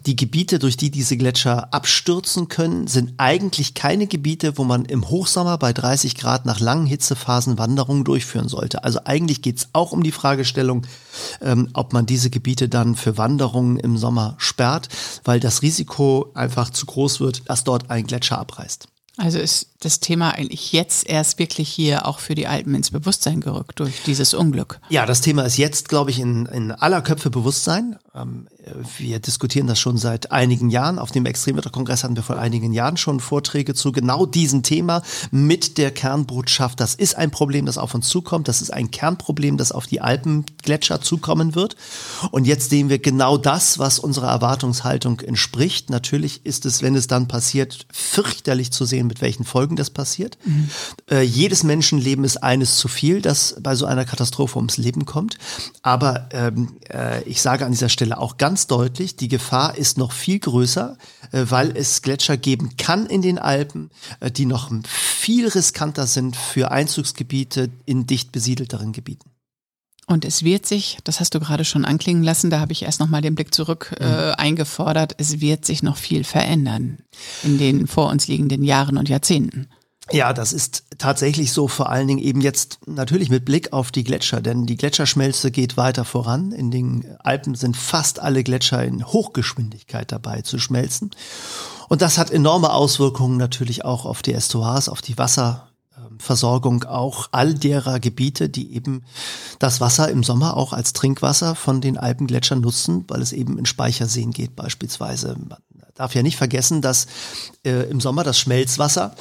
die 0.06 0.16
Gebiete, 0.16 0.58
durch 0.58 0.76
die 0.76 0.90
diese 0.90 1.16
Gletscher 1.16 1.72
abstürzen 1.72 2.48
können, 2.48 2.88
sind 2.88 3.14
eigentlich 3.18 3.74
keine 3.74 4.08
Gebiete, 4.08 4.58
wo 4.58 4.64
man 4.64 4.86
im 4.86 5.08
Hochsommer 5.08 5.56
bei 5.56 5.72
30 5.72 6.16
Grad 6.16 6.46
nach 6.46 6.58
langen 6.58 6.86
Hitzephasen 6.86 7.58
Wanderungen 7.58 8.02
durchführen 8.02 8.48
sollte. 8.48 8.82
Also 8.82 9.02
eigentlich 9.04 9.40
geht 9.40 9.58
es 9.58 9.68
auch 9.72 9.92
um 9.92 10.02
die 10.02 10.10
Fragestellung, 10.10 10.84
ähm, 11.40 11.59
ähm, 11.60 11.70
ob 11.74 11.92
man 11.92 12.06
diese 12.06 12.30
Gebiete 12.30 12.68
dann 12.68 12.94
für 12.94 13.18
Wanderungen 13.18 13.78
im 13.78 13.96
Sommer 13.96 14.34
sperrt, 14.38 14.88
weil 15.24 15.40
das 15.40 15.62
Risiko 15.62 16.30
einfach 16.34 16.70
zu 16.70 16.86
groß 16.86 17.20
wird, 17.20 17.48
dass 17.48 17.64
dort 17.64 17.90
ein 17.90 18.06
Gletscher 18.06 18.38
abreißt. 18.38 18.88
Also 19.16 19.38
ist 19.38 19.74
das 19.80 20.00
Thema 20.00 20.30
eigentlich 20.30 20.72
jetzt 20.72 21.06
erst 21.06 21.38
wirklich 21.38 21.68
hier 21.68 22.06
auch 22.06 22.20
für 22.20 22.34
die 22.34 22.46
Alpen 22.46 22.74
ins 22.74 22.90
Bewusstsein 22.90 23.40
gerückt 23.40 23.78
durch 23.78 24.02
dieses 24.06 24.32
Unglück? 24.32 24.80
Ja, 24.88 25.04
das 25.04 25.20
Thema 25.20 25.42
ist 25.42 25.58
jetzt, 25.58 25.90
glaube 25.90 26.10
ich, 26.10 26.20
in, 26.20 26.46
in 26.46 26.72
aller 26.72 27.02
Köpfe 27.02 27.28
Bewusstsein. 27.28 27.98
Ähm, 28.14 28.48
wir 28.98 29.18
diskutieren 29.18 29.66
das 29.66 29.78
schon 29.78 29.96
seit 29.96 30.32
einigen 30.32 30.70
Jahren. 30.70 30.98
Auf 30.98 31.10
dem 31.10 31.26
Extremwetterkongress 31.26 32.04
hatten 32.04 32.16
wir 32.16 32.22
vor 32.22 32.38
einigen 32.38 32.72
Jahren 32.72 32.96
schon 32.96 33.20
Vorträge 33.20 33.74
zu 33.74 33.92
genau 33.92 34.26
diesem 34.26 34.62
Thema 34.62 35.02
mit 35.30 35.78
der 35.78 35.90
Kernbotschaft. 35.90 36.80
Das 36.80 36.94
ist 36.94 37.16
ein 37.16 37.30
Problem, 37.30 37.66
das 37.66 37.78
auf 37.78 37.94
uns 37.94 38.08
zukommt. 38.08 38.48
Das 38.48 38.62
ist 38.62 38.72
ein 38.72 38.90
Kernproblem, 38.90 39.56
das 39.56 39.72
auf 39.72 39.86
die 39.86 40.00
Alpengletscher 40.00 41.00
zukommen 41.00 41.54
wird. 41.54 41.76
Und 42.30 42.46
jetzt 42.46 42.70
sehen 42.70 42.88
wir 42.88 42.98
genau 42.98 43.36
das, 43.36 43.78
was 43.78 43.98
unserer 43.98 44.28
Erwartungshaltung 44.28 45.20
entspricht. 45.20 45.90
Natürlich 45.90 46.44
ist 46.44 46.66
es, 46.66 46.82
wenn 46.82 46.94
es 46.94 47.06
dann 47.06 47.28
passiert, 47.28 47.86
fürchterlich 47.92 48.72
zu 48.72 48.84
sehen, 48.84 49.06
mit 49.06 49.20
welchen 49.20 49.44
Folgen 49.44 49.76
das 49.76 49.90
passiert. 49.90 50.38
Mhm. 50.44 50.70
Äh, 51.10 51.22
jedes 51.22 51.62
Menschenleben 51.62 52.24
ist 52.24 52.42
eines 52.42 52.76
zu 52.76 52.88
viel, 52.88 53.22
das 53.22 53.56
bei 53.60 53.74
so 53.74 53.86
einer 53.86 54.04
Katastrophe 54.04 54.56
ums 54.56 54.76
Leben 54.76 55.04
kommt. 55.04 55.38
Aber 55.82 56.28
ähm, 56.32 56.76
äh, 56.92 57.22
ich 57.24 57.42
sage 57.42 57.64
an 57.64 57.72
dieser 57.72 57.88
Stelle 57.88 58.18
auch 58.18 58.36
ganz 58.36 58.59
ganz 58.60 58.66
deutlich, 58.66 59.16
die 59.16 59.28
Gefahr 59.28 59.78
ist 59.78 59.96
noch 59.96 60.12
viel 60.12 60.38
größer, 60.38 60.98
äh, 61.32 61.46
weil 61.48 61.74
es 61.74 62.02
Gletscher 62.02 62.36
geben 62.36 62.76
kann 62.76 63.06
in 63.06 63.22
den 63.22 63.38
Alpen, 63.38 63.88
äh, 64.20 64.30
die 64.30 64.44
noch 64.44 64.70
viel 64.86 65.48
riskanter 65.48 66.06
sind 66.06 66.36
für 66.36 66.70
Einzugsgebiete 66.70 67.70
in 67.86 68.06
dicht 68.06 68.32
besiedelteren 68.32 68.92
Gebieten. 68.92 69.30
Und 70.06 70.26
es 70.26 70.42
wird 70.42 70.66
sich, 70.66 70.98
das 71.04 71.20
hast 71.20 71.34
du 71.34 71.40
gerade 71.40 71.64
schon 71.64 71.86
anklingen 71.86 72.22
lassen, 72.22 72.50
da 72.50 72.60
habe 72.60 72.72
ich 72.72 72.82
erst 72.82 73.00
nochmal 73.00 73.22
den 73.22 73.34
Blick 73.34 73.54
zurück 73.54 73.94
äh, 73.98 74.04
mhm. 74.04 74.34
eingefordert, 74.36 75.14
es 75.16 75.40
wird 75.40 75.64
sich 75.64 75.82
noch 75.82 75.96
viel 75.96 76.24
verändern 76.24 76.98
in 77.42 77.56
den 77.56 77.86
vor 77.86 78.10
uns 78.10 78.28
liegenden 78.28 78.62
Jahren 78.62 78.98
und 78.98 79.08
Jahrzehnten. 79.08 79.68
Ja, 80.12 80.32
das 80.32 80.52
ist 80.52 80.84
tatsächlich 80.98 81.52
so, 81.52 81.68
vor 81.68 81.88
allen 81.88 82.08
Dingen 82.08 82.20
eben 82.20 82.40
jetzt 82.40 82.80
natürlich 82.86 83.30
mit 83.30 83.44
Blick 83.44 83.72
auf 83.72 83.92
die 83.92 84.02
Gletscher, 84.02 84.40
denn 84.40 84.66
die 84.66 84.76
Gletscherschmelze 84.76 85.52
geht 85.52 85.76
weiter 85.76 86.04
voran. 86.04 86.50
In 86.50 86.72
den 86.72 87.16
Alpen 87.20 87.54
sind 87.54 87.76
fast 87.76 88.18
alle 88.18 88.42
Gletscher 88.42 88.84
in 88.84 89.06
Hochgeschwindigkeit 89.06 90.10
dabei 90.10 90.42
zu 90.42 90.58
schmelzen. 90.58 91.10
Und 91.88 92.02
das 92.02 92.18
hat 92.18 92.30
enorme 92.30 92.72
Auswirkungen 92.72 93.36
natürlich 93.36 93.84
auch 93.84 94.04
auf 94.04 94.22
die 94.22 94.34
Estuars, 94.34 94.88
auf 94.88 95.00
die 95.00 95.16
Wasserversorgung 95.16 96.84
auch 96.84 97.28
all 97.30 97.54
derer 97.54 98.00
Gebiete, 98.00 98.48
die 98.48 98.74
eben 98.74 99.04
das 99.60 99.80
Wasser 99.80 100.10
im 100.10 100.24
Sommer 100.24 100.56
auch 100.56 100.72
als 100.72 100.92
Trinkwasser 100.92 101.54
von 101.54 101.80
den 101.80 101.96
Alpengletschern 101.96 102.60
nutzen, 102.60 103.04
weil 103.06 103.22
es 103.22 103.32
eben 103.32 103.58
in 103.58 103.66
Speicherseen 103.66 104.32
geht 104.32 104.56
beispielsweise. 104.56 105.36
Man 105.38 105.58
darf 105.94 106.16
ja 106.16 106.22
nicht 106.22 106.36
vergessen, 106.36 106.82
dass 106.82 107.06
äh, 107.64 107.88
im 107.88 108.00
Sommer 108.00 108.24
das 108.24 108.40
Schmelzwasser 108.40 109.14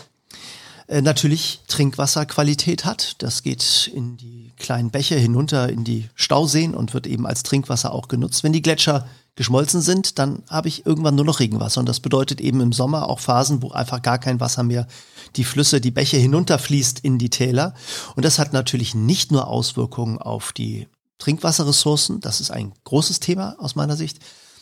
äh, 0.90 1.04
natürlich 1.04 1.62
Trinkwasserqualität 1.68 2.84
hat. 2.84 3.22
Das 3.22 3.44
geht 3.44 3.92
in 3.94 4.18
die 4.18 4.52
kleinen 4.58 4.90
Bäche 4.90 5.16
hinunter 5.16 5.70
in 5.70 5.84
die 5.84 6.10
Stauseen 6.16 6.74
und 6.74 6.96
wird 6.96 7.06
eben 7.06 7.28
als 7.28 7.44
Trinkwasser 7.44 7.94
auch 7.94 8.08
genutzt. 8.08 8.44
Wenn 8.44 8.54
die 8.54 8.64
Gletscher 8.64 9.08
geschmolzen 9.36 9.82
sind, 9.82 10.18
dann 10.18 10.42
habe 10.50 10.68
ich 10.68 10.88
irgendwann 10.88 11.14
nur 11.14 11.26
noch 11.26 11.40
Regenwasser. 11.40 11.80
Und 11.80 11.88
das 11.88 12.00
bedeutet 12.00 12.42
eben 12.42 12.60
im 12.60 12.74
Sommer 12.74 13.08
auch 13.08 13.20
Phasen, 13.20 13.62
wo 13.62 13.70
einfach 13.70 14.02
gar 14.02 14.18
kein 14.18 14.40
Wasser 14.40 14.64
mehr 14.64 14.88
die 15.36 15.44
Flüsse, 15.44 15.80
die 15.80 15.92
Bäche 15.92 16.18
hinunterfließt 16.18 17.02
in 17.02 17.20
die 17.20 17.30
Täler. 17.30 17.76
Und 18.16 18.26
das 18.26 18.40
hat 18.40 18.52
natürlich 18.52 18.96
nicht 18.96 19.32
nur 19.32 19.48
Auswirkungen 19.48 20.18
auf 20.18 20.54
die 20.54 20.88
Trinkwasserressourcen, 21.20 22.20
das 22.20 22.42
ist 22.42 22.50
ein 22.50 22.74
großes 22.86 23.20
Thema 23.20 23.56
aus 23.60 23.76
meiner 23.76 23.96
Sicht, 23.96 24.20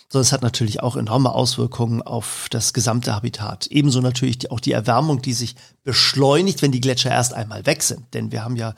sondern 0.09 0.23
es 0.23 0.31
hat 0.31 0.41
natürlich 0.41 0.81
auch 0.81 0.95
enorme 0.95 1.33
Auswirkungen 1.33 2.01
auf 2.01 2.47
das 2.49 2.73
gesamte 2.73 3.13
Habitat. 3.13 3.67
Ebenso 3.67 4.01
natürlich 4.01 4.51
auch 4.51 4.59
die 4.59 4.71
Erwärmung, 4.71 5.21
die 5.21 5.33
sich 5.33 5.55
beschleunigt, 5.83 6.61
wenn 6.61 6.71
die 6.71 6.81
Gletscher 6.81 7.11
erst 7.11 7.33
einmal 7.33 7.65
weg 7.65 7.83
sind. 7.83 8.13
Denn 8.13 8.31
wir 8.31 8.43
haben 8.43 8.55
ja 8.55 8.73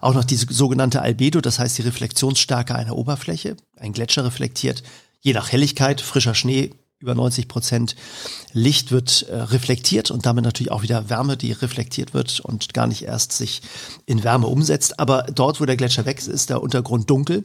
auch 0.00 0.14
noch 0.14 0.24
diese 0.24 0.52
sogenannte 0.52 1.00
Albedo, 1.02 1.40
das 1.40 1.58
heißt 1.58 1.78
die 1.78 1.82
Reflexionsstärke 1.82 2.74
einer 2.74 2.96
Oberfläche. 2.96 3.56
Ein 3.76 3.92
Gletscher 3.92 4.24
reflektiert 4.24 4.82
je 5.22 5.32
nach 5.32 5.50
Helligkeit, 5.50 6.00
frischer 6.00 6.34
Schnee, 6.34 6.70
über 6.98 7.14
90 7.16 7.48
Prozent 7.48 7.96
Licht 8.52 8.92
wird 8.92 9.26
äh, 9.28 9.34
reflektiert 9.34 10.12
und 10.12 10.24
damit 10.24 10.44
natürlich 10.44 10.70
auch 10.70 10.82
wieder 10.82 11.10
Wärme, 11.10 11.36
die 11.36 11.50
reflektiert 11.50 12.14
wird 12.14 12.38
und 12.40 12.74
gar 12.74 12.86
nicht 12.86 13.02
erst 13.02 13.32
sich 13.32 13.62
in 14.06 14.22
Wärme 14.22 14.46
umsetzt. 14.46 15.00
Aber 15.00 15.22
dort, 15.24 15.60
wo 15.60 15.64
der 15.64 15.76
Gletscher 15.76 16.04
weg 16.04 16.18
ist, 16.18 16.28
ist 16.28 16.50
der 16.50 16.62
Untergrund 16.62 17.10
dunkel. 17.10 17.44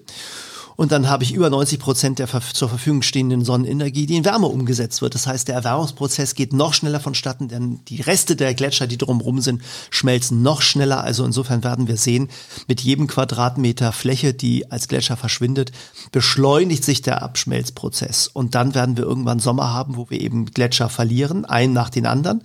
Und 0.77 0.91
dann 0.91 1.09
habe 1.09 1.23
ich 1.23 1.33
über 1.33 1.49
90 1.49 1.79
Prozent 1.79 2.19
der 2.19 2.27
zur 2.27 2.69
Verfügung 2.69 3.01
stehenden 3.01 3.43
Sonnenenergie, 3.43 4.05
die 4.05 4.15
in 4.15 4.25
Wärme 4.25 4.45
umgesetzt 4.45 5.01
wird. 5.01 5.15
Das 5.15 5.25
heißt, 5.25 5.47
der 5.47 5.55
Erwärmungsprozess 5.55 6.35
geht 6.35 6.53
noch 6.53 6.75
schneller 6.75 6.99
vonstatten, 6.99 7.47
denn 7.47 7.83
die 7.85 7.99
Reste 7.99 8.35
der 8.35 8.53
Gletscher, 8.53 8.85
die 8.85 8.99
drumherum 8.99 9.41
sind, 9.41 9.63
schmelzen 9.89 10.43
noch 10.43 10.61
schneller. 10.61 11.03
Also 11.03 11.25
insofern 11.25 11.63
werden 11.63 11.87
wir 11.87 11.97
sehen, 11.97 12.29
mit 12.67 12.81
jedem 12.81 13.07
Quadratmeter 13.07 13.91
Fläche, 13.91 14.35
die 14.35 14.71
als 14.71 14.87
Gletscher 14.87 15.17
verschwindet, 15.17 15.71
beschleunigt 16.11 16.85
sich 16.85 17.01
der 17.01 17.23
Abschmelzprozess. 17.23 18.27
Und 18.27 18.53
dann 18.53 18.75
werden 18.75 18.97
wir 18.97 19.03
irgendwann 19.03 19.39
Sommer 19.39 19.73
haben, 19.73 19.97
wo 19.97 20.11
wir 20.11 20.21
eben 20.21 20.45
Gletscher 20.45 20.89
verlieren, 20.89 21.43
einen 21.43 21.73
nach 21.73 21.89
den 21.89 22.05
anderen. 22.05 22.43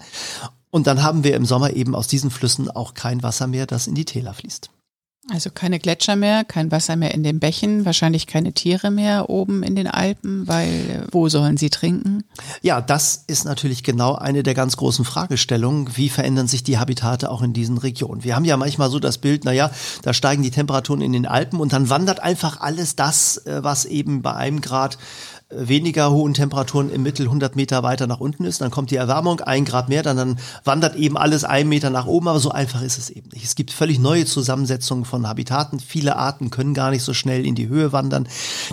Und 0.70 0.86
dann 0.86 1.02
haben 1.02 1.22
wir 1.22 1.36
im 1.36 1.44
Sommer 1.44 1.74
eben 1.74 1.94
aus 1.94 2.08
diesen 2.08 2.30
Flüssen 2.30 2.70
auch 2.70 2.94
kein 2.94 3.22
Wasser 3.22 3.46
mehr, 3.46 3.66
das 3.66 3.86
in 3.86 3.94
die 3.94 4.06
Täler 4.06 4.32
fließt. 4.32 4.70
Also 5.30 5.50
keine 5.50 5.78
Gletscher 5.78 6.16
mehr, 6.16 6.42
kein 6.42 6.72
Wasser 6.72 6.96
mehr 6.96 7.14
in 7.14 7.22
den 7.22 7.38
Bächen, 7.38 7.84
wahrscheinlich 7.84 8.26
keine 8.26 8.52
Tiere 8.54 8.90
mehr 8.90 9.30
oben 9.30 9.62
in 9.62 9.76
den 9.76 9.86
Alpen, 9.86 10.48
weil 10.48 11.06
wo 11.12 11.28
sollen 11.28 11.56
sie 11.56 11.70
trinken? 11.70 12.24
Ja, 12.60 12.80
das 12.80 13.22
ist 13.28 13.44
natürlich 13.44 13.84
genau 13.84 14.16
eine 14.16 14.42
der 14.42 14.54
ganz 14.54 14.76
großen 14.76 15.04
Fragestellungen. 15.04 15.96
Wie 15.96 16.08
verändern 16.08 16.48
sich 16.48 16.64
die 16.64 16.76
Habitate 16.76 17.30
auch 17.30 17.40
in 17.42 17.52
diesen 17.52 17.78
Regionen? 17.78 18.24
Wir 18.24 18.34
haben 18.34 18.44
ja 18.44 18.56
manchmal 18.56 18.90
so 18.90 18.98
das 18.98 19.18
Bild, 19.18 19.44
naja, 19.44 19.70
da 20.02 20.12
steigen 20.12 20.42
die 20.42 20.50
Temperaturen 20.50 21.02
in 21.02 21.12
den 21.12 21.26
Alpen 21.26 21.60
und 21.60 21.72
dann 21.72 21.88
wandert 21.88 22.18
einfach 22.18 22.60
alles 22.60 22.96
das, 22.96 23.36
äh, 23.46 23.62
was 23.62 23.84
eben 23.84 24.22
bei 24.22 24.34
einem 24.34 24.60
Grad 24.60 24.98
weniger 25.54 26.10
hohen 26.10 26.34
Temperaturen 26.34 26.90
im 26.90 27.02
Mittel 27.02 27.26
100 27.26 27.56
Meter 27.56 27.82
weiter 27.82 28.06
nach 28.06 28.20
unten 28.20 28.44
ist. 28.44 28.60
Dann 28.60 28.70
kommt 28.70 28.90
die 28.90 28.96
Erwärmung 28.96 29.40
ein 29.40 29.64
Grad 29.64 29.88
mehr, 29.88 30.02
dann, 30.02 30.16
dann 30.16 30.38
wandert 30.64 30.96
eben 30.96 31.16
alles 31.16 31.44
einen 31.44 31.68
Meter 31.68 31.90
nach 31.90 32.06
oben. 32.06 32.28
Aber 32.28 32.40
so 32.40 32.50
einfach 32.50 32.82
ist 32.82 32.98
es 32.98 33.10
eben 33.10 33.28
nicht. 33.32 33.44
Es 33.44 33.54
gibt 33.54 33.70
völlig 33.70 33.98
neue 33.98 34.24
Zusammensetzungen 34.24 35.04
von 35.04 35.28
Habitaten. 35.28 35.80
Viele 35.80 36.16
Arten 36.16 36.50
können 36.50 36.74
gar 36.74 36.90
nicht 36.90 37.02
so 37.02 37.14
schnell 37.14 37.46
in 37.46 37.54
die 37.54 37.68
Höhe 37.68 37.92
wandern. 37.92 38.28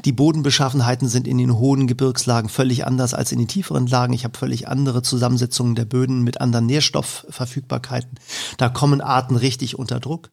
Die 0.06 0.12
Bodenbeschaffenheiten 0.12 1.08
sind 1.08 1.28
in 1.28 1.38
den 1.38 1.58
hohen 1.58 1.88
Gebirgslagen 1.88 2.50
völlig 2.50 2.86
anders 2.86 3.14
als 3.14 3.32
in 3.32 3.40
den 3.40 3.48
tieferen 3.48 3.88
Lagen. 3.88 4.14
Ich 4.14 4.24
habe 4.24 4.38
völlig 4.38 4.68
andere 4.68 5.02
Zusammensetzungen 5.02 5.76
der 5.76 5.86
Böden 5.86 6.24
mit 6.24 6.42
anderen 6.42 6.66
Nährstoffverfügbarkeiten. 6.66 8.12
Da 8.58 8.70
kommen 8.70 9.02
Arten 9.02 9.36
richtig 9.36 9.78
unter 9.78 10.00
Druck. 10.00 10.30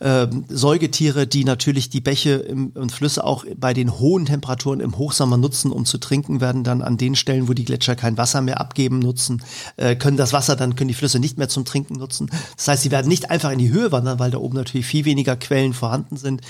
Ähm, 0.00 0.44
Säugetiere, 0.48 1.26
die 1.26 1.44
natürlich 1.44 1.90
die 1.90 2.00
Bäche 2.00 2.44
und 2.74 2.92
Flüsse 2.92 3.24
auch 3.24 3.44
bei 3.56 3.74
den 3.74 3.98
hohen 3.98 4.26
Temperaturen 4.26 4.80
im 4.80 4.96
Hochsommer 4.98 5.36
nutzen, 5.36 5.72
um 5.72 5.84
zu 5.88 5.98
trinken, 5.98 6.40
werden 6.40 6.64
dann 6.64 6.82
an 6.82 6.96
den 6.96 7.16
Stellen, 7.16 7.48
wo 7.48 7.52
die 7.52 7.64
Gletscher 7.64 7.96
kein 7.96 8.16
Wasser 8.16 8.40
mehr 8.42 8.60
abgeben, 8.60 8.98
nutzen, 8.98 9.42
äh, 9.76 9.96
können 9.96 10.16
das 10.16 10.32
Wasser 10.32 10.56
dann, 10.56 10.76
können 10.76 10.88
die 10.88 10.94
Flüsse 10.94 11.18
nicht 11.18 11.38
mehr 11.38 11.48
zum 11.48 11.64
Trinken 11.64 11.94
nutzen. 11.94 12.30
Das 12.56 12.68
heißt, 12.68 12.82
sie 12.82 12.90
werden 12.90 13.08
nicht 13.08 13.30
einfach 13.30 13.50
in 13.50 13.58
die 13.58 13.70
Höhe 13.70 13.90
wandern, 13.92 14.18
weil 14.18 14.30
da 14.30 14.38
oben 14.38 14.56
natürlich 14.56 14.86
viel 14.86 15.04
weniger 15.04 15.36
Quellen 15.36 15.72
vorhanden 15.72 16.16
sind. 16.16 16.42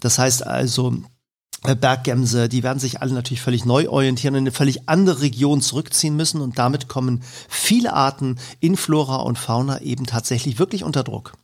Das 0.00 0.18
heißt 0.18 0.46
also, 0.46 0.96
äh, 1.64 1.76
Berggämse, 1.76 2.48
die 2.48 2.62
werden 2.62 2.78
sich 2.78 3.02
alle 3.02 3.12
natürlich 3.12 3.42
völlig 3.42 3.64
neu 3.64 3.88
orientieren 3.88 4.34
und 4.34 4.38
in 4.38 4.44
eine 4.44 4.52
völlig 4.52 4.88
andere 4.88 5.20
Region 5.20 5.60
zurückziehen 5.60 6.16
müssen 6.16 6.40
und 6.40 6.58
damit 6.58 6.88
kommen 6.88 7.22
viele 7.48 7.92
Arten 7.92 8.38
in 8.60 8.76
Flora 8.76 9.16
und 9.16 9.38
Fauna 9.38 9.80
eben 9.82 10.06
tatsächlich 10.06 10.58
wirklich 10.58 10.84
unter 10.84 11.04
Druck. 11.04 11.34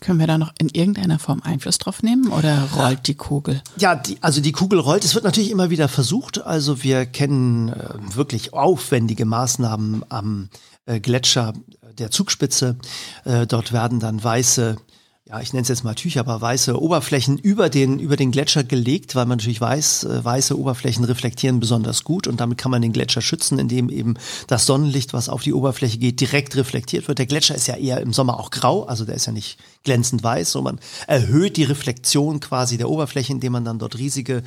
Können 0.00 0.18
wir 0.18 0.26
da 0.26 0.38
noch 0.38 0.52
in 0.58 0.68
irgendeiner 0.68 1.18
Form 1.18 1.40
Einfluss 1.42 1.78
drauf 1.78 2.02
nehmen 2.02 2.28
oder 2.28 2.68
rollt 2.76 3.06
die 3.06 3.14
Kugel? 3.14 3.62
Ja, 3.78 3.94
die, 3.96 4.18
also 4.20 4.40
die 4.40 4.52
Kugel 4.52 4.78
rollt. 4.78 5.04
Es 5.04 5.14
wird 5.14 5.24
natürlich 5.24 5.50
immer 5.50 5.70
wieder 5.70 5.88
versucht. 5.88 6.44
Also 6.44 6.82
wir 6.82 7.06
kennen 7.06 7.70
äh, 7.70 7.94
wirklich 8.14 8.52
aufwendige 8.52 9.24
Maßnahmen 9.24 10.04
am 10.08 10.48
äh, 10.84 11.00
Gletscher 11.00 11.54
der 11.98 12.10
Zugspitze. 12.10 12.76
Äh, 13.24 13.46
dort 13.46 13.72
werden 13.72 14.00
dann 14.00 14.22
weiße 14.22 14.76
ja, 15.28 15.40
ich 15.40 15.52
nenne 15.52 15.62
es 15.62 15.68
jetzt 15.68 15.82
mal 15.82 15.96
Tücher, 15.96 16.20
aber 16.20 16.40
weiße 16.40 16.80
Oberflächen 16.80 17.36
über 17.36 17.68
den, 17.68 17.98
über 17.98 18.16
den 18.16 18.30
Gletscher 18.30 18.62
gelegt, 18.62 19.16
weil 19.16 19.26
man 19.26 19.38
natürlich 19.38 19.60
weiß, 19.60 20.04
äh, 20.04 20.24
weiße 20.24 20.56
Oberflächen 20.56 21.04
reflektieren 21.04 21.58
besonders 21.58 22.04
gut 22.04 22.28
und 22.28 22.40
damit 22.40 22.58
kann 22.58 22.70
man 22.70 22.80
den 22.80 22.92
Gletscher 22.92 23.22
schützen, 23.22 23.58
indem 23.58 23.88
eben 23.88 24.14
das 24.46 24.66
Sonnenlicht, 24.66 25.14
was 25.14 25.28
auf 25.28 25.42
die 25.42 25.52
Oberfläche 25.52 25.98
geht, 25.98 26.20
direkt 26.20 26.54
reflektiert 26.54 27.08
wird. 27.08 27.18
Der 27.18 27.26
Gletscher 27.26 27.56
ist 27.56 27.66
ja 27.66 27.74
eher 27.74 28.00
im 28.00 28.12
Sommer 28.12 28.38
auch 28.38 28.50
grau, 28.50 28.84
also 28.84 29.04
der 29.04 29.16
ist 29.16 29.26
ja 29.26 29.32
nicht 29.32 29.58
glänzend 29.82 30.22
weiß, 30.22 30.52
sondern 30.52 30.76
man 30.76 30.84
erhöht 31.08 31.56
die 31.56 31.64
Reflexion 31.64 32.38
quasi 32.38 32.76
der 32.76 32.88
Oberfläche, 32.88 33.32
indem 33.32 33.52
man 33.52 33.64
dann 33.64 33.80
dort 33.80 33.98
riesige 33.98 34.44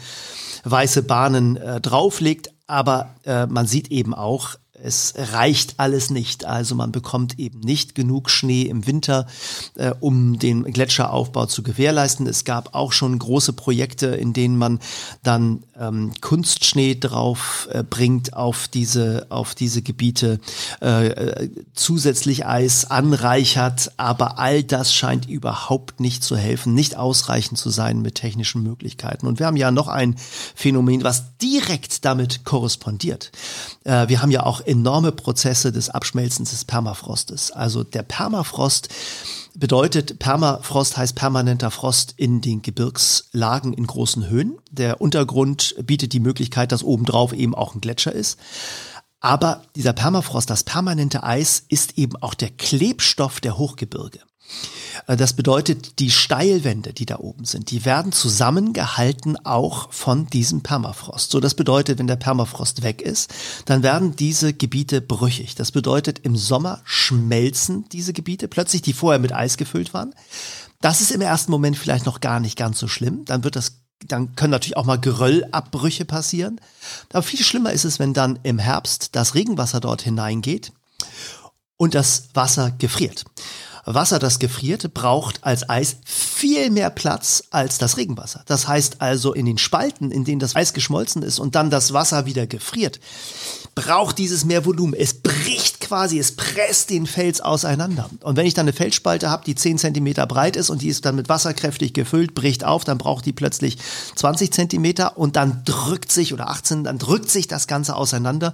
weiße 0.64 1.04
Bahnen 1.04 1.58
äh, 1.58 1.82
drauflegt. 1.82 2.52
Aber 2.68 3.16
äh, 3.26 3.48
man 3.48 3.66
sieht 3.66 3.90
eben 3.90 4.14
auch, 4.14 4.56
es 4.84 5.14
reicht 5.18 5.76
alles 5.78 6.10
nicht. 6.10 6.46
Also 6.46 6.76
man 6.76 6.92
bekommt 6.92 7.40
eben 7.40 7.60
nicht 7.60 7.96
genug 7.96 8.30
Schnee 8.30 8.64
im 8.64 8.88
Winter, 8.88 9.28
äh, 9.76 9.94
um 10.00 10.40
den 10.40 10.64
Gletscheraufbau 10.64 11.46
zu 11.46 11.64
gewährleisten. 11.64 12.28
Es 12.28 12.46
gab 12.46 12.76
auch 12.76 12.92
schon 12.92 13.18
große 13.18 13.54
Projekte, 13.54 14.08
in 14.08 14.34
denen 14.34 14.58
man 14.58 14.80
dann 15.24 15.64
ähm, 15.80 16.12
Kunstschnee 16.22 16.96
drauf 16.96 17.68
äh, 17.72 17.84
bringt 17.84 18.34
auf 18.34 18.68
diese, 18.68 19.28
auf 19.30 19.56
diese 19.56 19.82
Gebiete, 19.82 20.40
äh, 20.82 21.08
äh 21.08 21.50
zusätzlich 21.74 22.46
Eis 22.46 22.86
anreichert. 22.92 23.92
Aber 23.98 24.38
all 24.38 24.64
das 24.64 24.94
scheint 24.94 25.28
überhaupt 25.28 26.00
nicht 26.00 26.24
zu 26.24 26.36
helfen, 26.36 26.74
nicht 26.74 26.98
ausreichend 26.98 27.58
zu 27.58 27.70
sein 27.70 28.02
mit 28.02 28.16
technischen 28.16 28.62
Möglichkeiten. 28.64 29.28
Und 29.28 29.40
wir 29.40 29.46
haben 29.46 29.58
ja 29.58 29.72
noch 29.72 29.88
ein 29.88 30.16
Phänomen, 30.56 31.04
was 31.04 31.38
direkt 31.38 32.06
damit 32.06 32.44
korrespondiert. 32.44 33.32
Äh, 33.86 34.08
wir 34.10 34.22
haben 34.22 34.32
ja 34.32 34.44
auch 34.44 34.62
enorme 34.62 35.12
Prozesse 35.12 35.72
des 35.72 35.90
Abschmelzens 35.90 36.52
des 36.52 36.66
Permafrostes. 36.66 37.52
Also 37.52 37.84
der 37.84 38.04
Permafrost 38.04 38.90
bedeutet, 39.56 40.20
Permafrost 40.20 40.98
heißt 40.98 41.16
permanenter 41.16 41.72
Frost 41.72 42.14
in 42.18 42.42
den 42.42 42.62
Gebirgslagen 42.62 43.74
in 43.74 43.88
großen 43.88 44.30
Höhen. 44.30 44.58
Der 44.72 45.02
Untergrund 45.02 45.69
bietet 45.76 46.14
die 46.14 46.20
Möglichkeit, 46.20 46.72
dass 46.72 46.84
obendrauf 46.84 47.34
eben 47.34 47.56
auch 47.56 47.76
ein 47.76 47.82
Gletscher 47.82 48.12
ist. 48.12 48.40
Aber 49.20 49.64
dieser 49.76 49.94
Permafrost, 49.94 50.50
das 50.50 50.64
permanente 50.64 51.24
Eis, 51.24 51.64
ist 51.68 51.98
eben 51.98 52.16
auch 52.18 52.34
der 52.34 52.52
Klebstoff 52.52 53.42
der 53.42 53.58
Hochgebirge. 53.58 54.20
Äh, 55.08 55.18
das 55.18 55.34
bedeutet, 55.34 56.00
die 56.00 56.12
Steilwände, 56.12 56.94
die 56.94 57.06
da 57.06 57.20
oben 57.20 57.46
sind, 57.46 57.72
die 57.72 57.86
werden 57.86 58.12
zusammengehalten 58.12 59.38
auch 59.46 59.92
von 59.92 60.28
diesem 60.28 60.62
Permafrost. 60.62 61.32
So, 61.32 61.40
das 61.40 61.54
bedeutet, 61.54 62.00
wenn 62.00 62.08
der 62.08 62.16
Permafrost 62.16 62.84
weg 62.84 63.02
ist, 63.02 63.34
dann 63.66 63.84
werden 63.84 64.16
diese 64.16 64.54
Gebiete 64.54 65.02
brüchig. 65.02 65.56
Das 65.56 65.72
bedeutet, 65.72 66.20
im 66.20 66.36
Sommer 66.36 66.82
schmelzen 66.86 67.86
diese 67.92 68.14
Gebiete 68.14 68.48
plötzlich, 68.48 68.82
die 68.82 68.94
vorher 68.94 69.20
mit 69.20 69.34
Eis 69.34 69.58
gefüllt 69.58 69.94
waren. 69.94 70.14
Das 70.82 71.02
ist 71.02 71.12
im 71.12 71.22
ersten 71.22 71.52
Moment 71.52 71.78
vielleicht 71.78 72.06
noch 72.06 72.22
gar 72.22 72.40
nicht 72.40 72.58
ganz 72.58 72.80
so 72.80 72.88
schlimm. 72.88 73.26
Dann 73.26 73.44
wird 73.44 73.58
das 73.58 73.82
dann 74.08 74.36
können 74.36 74.52
natürlich 74.52 74.78
auch 74.78 74.86
mal 74.86 75.00
Geröllabbrüche 75.00 76.06
passieren. 76.06 76.62
Aber 77.12 77.24
viel 77.24 77.44
schlimmer 77.44 77.72
ist 77.74 77.86
es, 77.86 78.00
wenn 78.00 78.14
dann 78.14 78.40
im 78.44 78.60
Herbst 78.60 79.16
das 79.16 79.36
Regenwasser 79.36 79.80
dort 79.80 80.02
hineingeht 80.02 80.72
und 81.78 81.96
das 81.96 82.30
Wasser 82.34 82.72
gefriert. 82.72 83.26
Wasser, 83.96 84.20
das 84.20 84.40
gefriert, 84.40 84.94
braucht 84.94 85.44
als 85.44 85.70
Eis 85.70 85.98
viel 86.06 86.70
mehr 86.70 86.90
Platz 86.90 87.44
als 87.50 87.78
das 87.78 87.98
Regenwasser. 87.98 88.44
Das 88.46 88.68
heißt 88.68 89.02
also 89.02 89.34
in 89.34 89.46
den 89.46 89.58
Spalten, 89.58 90.12
in 90.12 90.26
denen 90.26 90.40
das 90.40 90.56
Eis 90.56 90.74
geschmolzen 90.74 91.24
ist 91.24 91.40
und 91.40 91.56
dann 91.56 91.70
das 91.70 91.92
Wasser 91.94 92.26
wieder 92.26 92.48
gefriert, 92.48 93.00
braucht 93.76 94.18
dieses 94.18 94.46
mehr 94.46 94.66
Volumen. 94.66 94.94
Es 94.94 95.14
bricht 95.14 95.80
quasi, 95.80 96.20
es 96.20 96.36
presst 96.36 96.90
den 96.90 97.08
Fels 97.08 97.42
auseinander. 97.42 98.10
Und 98.22 98.36
wenn 98.36 98.46
ich 98.46 98.54
dann 98.54 98.66
eine 98.66 98.74
Felsspalte 98.74 99.30
habe, 99.30 99.46
die 99.46 99.56
10 99.56 99.78
Zentimeter 99.78 100.28
breit 100.28 100.56
ist 100.56 100.70
und 100.70 100.82
die 100.82 100.90
ist 100.90 101.06
dann 101.06 101.16
mit 101.16 101.30
Wasser 101.30 101.54
kräftig 101.54 101.94
gefüllt, 101.94 102.36
bricht 102.36 102.64
auf, 102.64 102.84
dann 102.84 102.98
braucht 102.98 103.26
die 103.26 103.34
plötzlich 103.34 103.78
20 104.16 104.52
Zentimeter 104.52 105.18
und 105.18 105.36
dann 105.36 105.64
drückt 105.66 106.12
sich, 106.12 106.34
oder 106.34 106.50
18, 106.50 106.84
dann 106.84 106.98
drückt 106.98 107.32
sich 107.32 107.48
das 107.48 107.68
Ganze 107.68 107.96
auseinander. 107.96 108.54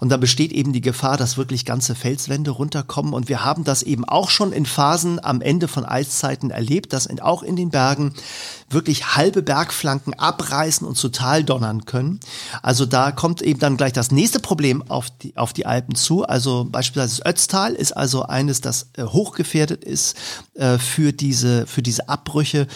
Und 0.00 0.10
dann 0.10 0.20
besteht 0.20 0.52
eben 0.52 0.72
die 0.72 0.82
Gefahr, 0.82 1.16
dass 1.16 1.36
wirklich 1.36 1.64
ganze 1.64 1.94
Felswände 1.94 2.50
runterkommen. 2.50 3.14
Und 3.14 3.28
wir 3.28 3.44
haben 3.44 3.64
das 3.64 3.82
eben 3.82 4.04
auch 4.04 4.30
schon 4.30 4.52
in 4.52 4.66
Phasen 4.68 5.22
am 5.22 5.40
Ende 5.40 5.68
von 5.68 5.84
Eiszeiten 5.84 6.50
erlebt, 6.50 6.92
dass 6.92 7.08
auch 7.20 7.42
in 7.42 7.56
den 7.56 7.70
Bergen 7.70 8.12
wirklich 8.70 9.16
halbe 9.16 9.42
Bergflanken 9.42 10.14
abreißen 10.14 10.86
und 10.86 11.00
total 11.00 11.42
donnern 11.42 11.86
können. 11.86 12.20
Also 12.62 12.84
da 12.84 13.12
kommt 13.12 13.40
eben 13.40 13.58
dann 13.58 13.76
gleich 13.76 13.92
das 13.92 14.10
nächste 14.10 14.40
Problem 14.40 14.82
auf 14.88 15.06
die, 15.10 15.36
auf 15.36 15.52
die 15.52 15.64
Alpen 15.64 15.94
zu. 15.94 16.24
Also 16.24 16.66
beispielsweise 16.70 17.18
das 17.18 17.26
Ötztal 17.26 17.74
ist 17.74 17.92
also 17.92 18.24
eines, 18.24 18.60
das 18.60 18.88
äh, 18.96 19.04
hochgefährdet 19.04 19.84
ist 19.84 20.16
äh, 20.54 20.78
für 20.78 21.12
diese, 21.12 21.66
für 21.66 21.82
diese 21.82 22.08
Abbrüche. 22.08 22.66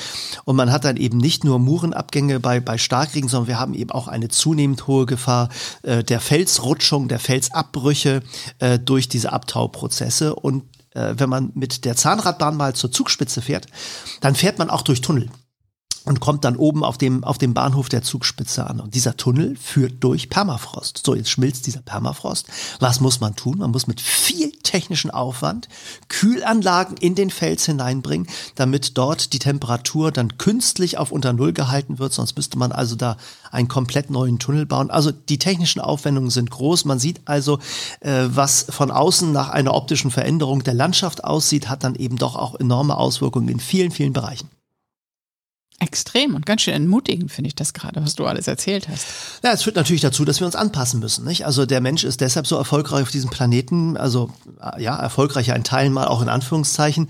Und 0.44 0.56
man 0.56 0.72
hat 0.72 0.84
dann 0.84 0.96
eben 0.96 1.18
nicht 1.18 1.44
nur 1.44 1.58
Murenabgänge 1.58 2.40
bei, 2.40 2.60
bei 2.60 2.78
Starkregen, 2.78 3.28
sondern 3.28 3.48
wir 3.48 3.60
haben 3.60 3.74
eben 3.74 3.90
auch 3.90 4.08
eine 4.08 4.28
zunehmend 4.28 4.86
hohe 4.86 5.04
Gefahr 5.04 5.50
äh, 5.82 6.02
der 6.02 6.20
Felsrutschung, 6.20 7.08
der 7.08 7.18
Felsabbrüche 7.18 8.22
äh, 8.60 8.78
durch 8.78 9.08
diese 9.08 9.32
Abtauprozesse. 9.32 10.34
Und 10.34 10.64
äh, 10.94 11.14
wenn 11.16 11.28
man 11.28 11.50
mit 11.54 11.84
der 11.84 11.96
Zahnradbahn 11.96 12.56
mal 12.56 12.74
zur 12.74 12.90
Zugspitze 12.90 13.42
fährt, 13.42 13.66
dann 14.20 14.34
fährt 14.34 14.58
man 14.58 14.70
auch 14.70 14.82
durch 14.82 15.00
Tunnel 15.00 15.28
und 16.04 16.20
kommt 16.20 16.44
dann 16.44 16.56
oben 16.56 16.84
auf 16.84 16.98
dem, 16.98 17.22
auf 17.24 17.38
dem 17.38 17.54
Bahnhof 17.54 17.88
der 17.88 18.02
Zugspitze 18.02 18.68
an. 18.68 18.80
Und 18.80 18.94
dieser 18.94 19.16
Tunnel 19.16 19.56
führt 19.56 20.02
durch 20.02 20.28
Permafrost. 20.28 21.02
So, 21.04 21.14
jetzt 21.14 21.30
schmilzt 21.30 21.66
dieser 21.66 21.82
Permafrost. 21.82 22.46
Was 22.80 23.00
muss 23.00 23.20
man 23.20 23.36
tun? 23.36 23.58
Man 23.58 23.70
muss 23.70 23.86
mit 23.86 24.00
viel 24.00 24.50
technischen 24.62 25.10
Aufwand 25.10 25.68
Kühlanlagen 26.08 26.96
in 26.96 27.14
den 27.14 27.30
Fels 27.30 27.66
hineinbringen, 27.66 28.26
damit 28.56 28.98
dort 28.98 29.32
die 29.32 29.38
Temperatur 29.38 30.10
dann 30.10 30.38
künstlich 30.38 30.98
auf 30.98 31.12
unter 31.12 31.32
Null 31.32 31.52
gehalten 31.52 31.98
wird. 31.98 32.12
Sonst 32.12 32.36
müsste 32.36 32.58
man 32.58 32.72
also 32.72 32.96
da 32.96 33.16
einen 33.50 33.68
komplett 33.68 34.10
neuen 34.10 34.38
Tunnel 34.38 34.66
bauen. 34.66 34.90
Also 34.90 35.12
die 35.12 35.38
technischen 35.38 35.80
Aufwendungen 35.80 36.30
sind 36.30 36.50
groß. 36.50 36.84
Man 36.84 36.98
sieht 36.98 37.20
also, 37.26 37.58
äh, 38.00 38.24
was 38.28 38.66
von 38.68 38.90
außen 38.90 39.30
nach 39.30 39.50
einer 39.50 39.74
optischen 39.74 40.10
Veränderung 40.10 40.64
der 40.64 40.74
Landschaft 40.74 41.22
aussieht, 41.24 41.68
hat 41.68 41.84
dann 41.84 41.94
eben 41.94 42.16
doch 42.16 42.34
auch 42.34 42.58
enorme 42.58 42.96
Auswirkungen 42.96 43.48
in 43.48 43.60
vielen, 43.60 43.90
vielen 43.90 44.12
Bereichen. 44.12 44.48
Extrem 45.78 46.36
und 46.36 46.46
ganz 46.46 46.62
schön 46.62 46.74
entmutigend 46.74 47.32
finde 47.32 47.48
ich 47.48 47.56
das 47.56 47.74
gerade, 47.74 48.04
was 48.04 48.14
du 48.14 48.24
alles 48.26 48.46
erzählt 48.46 48.88
hast. 48.88 49.04
Ja, 49.42 49.52
es 49.52 49.62
führt 49.62 49.74
natürlich 49.74 50.00
dazu, 50.00 50.24
dass 50.24 50.40
wir 50.40 50.46
uns 50.46 50.54
anpassen 50.54 51.00
müssen. 51.00 51.24
Nicht? 51.24 51.44
Also 51.44 51.66
der 51.66 51.80
Mensch 51.80 52.04
ist 52.04 52.20
deshalb 52.20 52.46
so 52.46 52.56
erfolgreich 52.56 53.02
auf 53.02 53.10
diesem 53.10 53.30
Planeten, 53.30 53.96
also 53.96 54.30
ja, 54.78 54.96
erfolgreicher 54.96 55.56
in 55.56 55.64
Teilen 55.64 55.92
mal 55.92 56.06
auch 56.06 56.22
in 56.22 56.28
Anführungszeichen, 56.28 57.08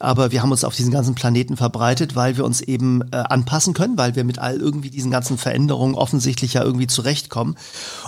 aber 0.00 0.32
wir 0.32 0.42
haben 0.42 0.50
uns 0.50 0.64
auf 0.64 0.76
diesen 0.76 0.92
ganzen 0.92 1.14
Planeten 1.14 1.56
verbreitet, 1.56 2.14
weil 2.14 2.36
wir 2.36 2.44
uns 2.44 2.60
eben 2.60 3.00
äh, 3.10 3.16
anpassen 3.16 3.72
können, 3.72 3.96
weil 3.96 4.16
wir 4.16 4.24
mit 4.24 4.38
all 4.38 4.56
irgendwie 4.56 4.90
diesen 4.90 5.10
ganzen 5.10 5.38
Veränderungen 5.38 5.94
offensichtlich 5.94 6.54
ja 6.54 6.62
irgendwie 6.62 6.88
zurechtkommen. 6.88 7.56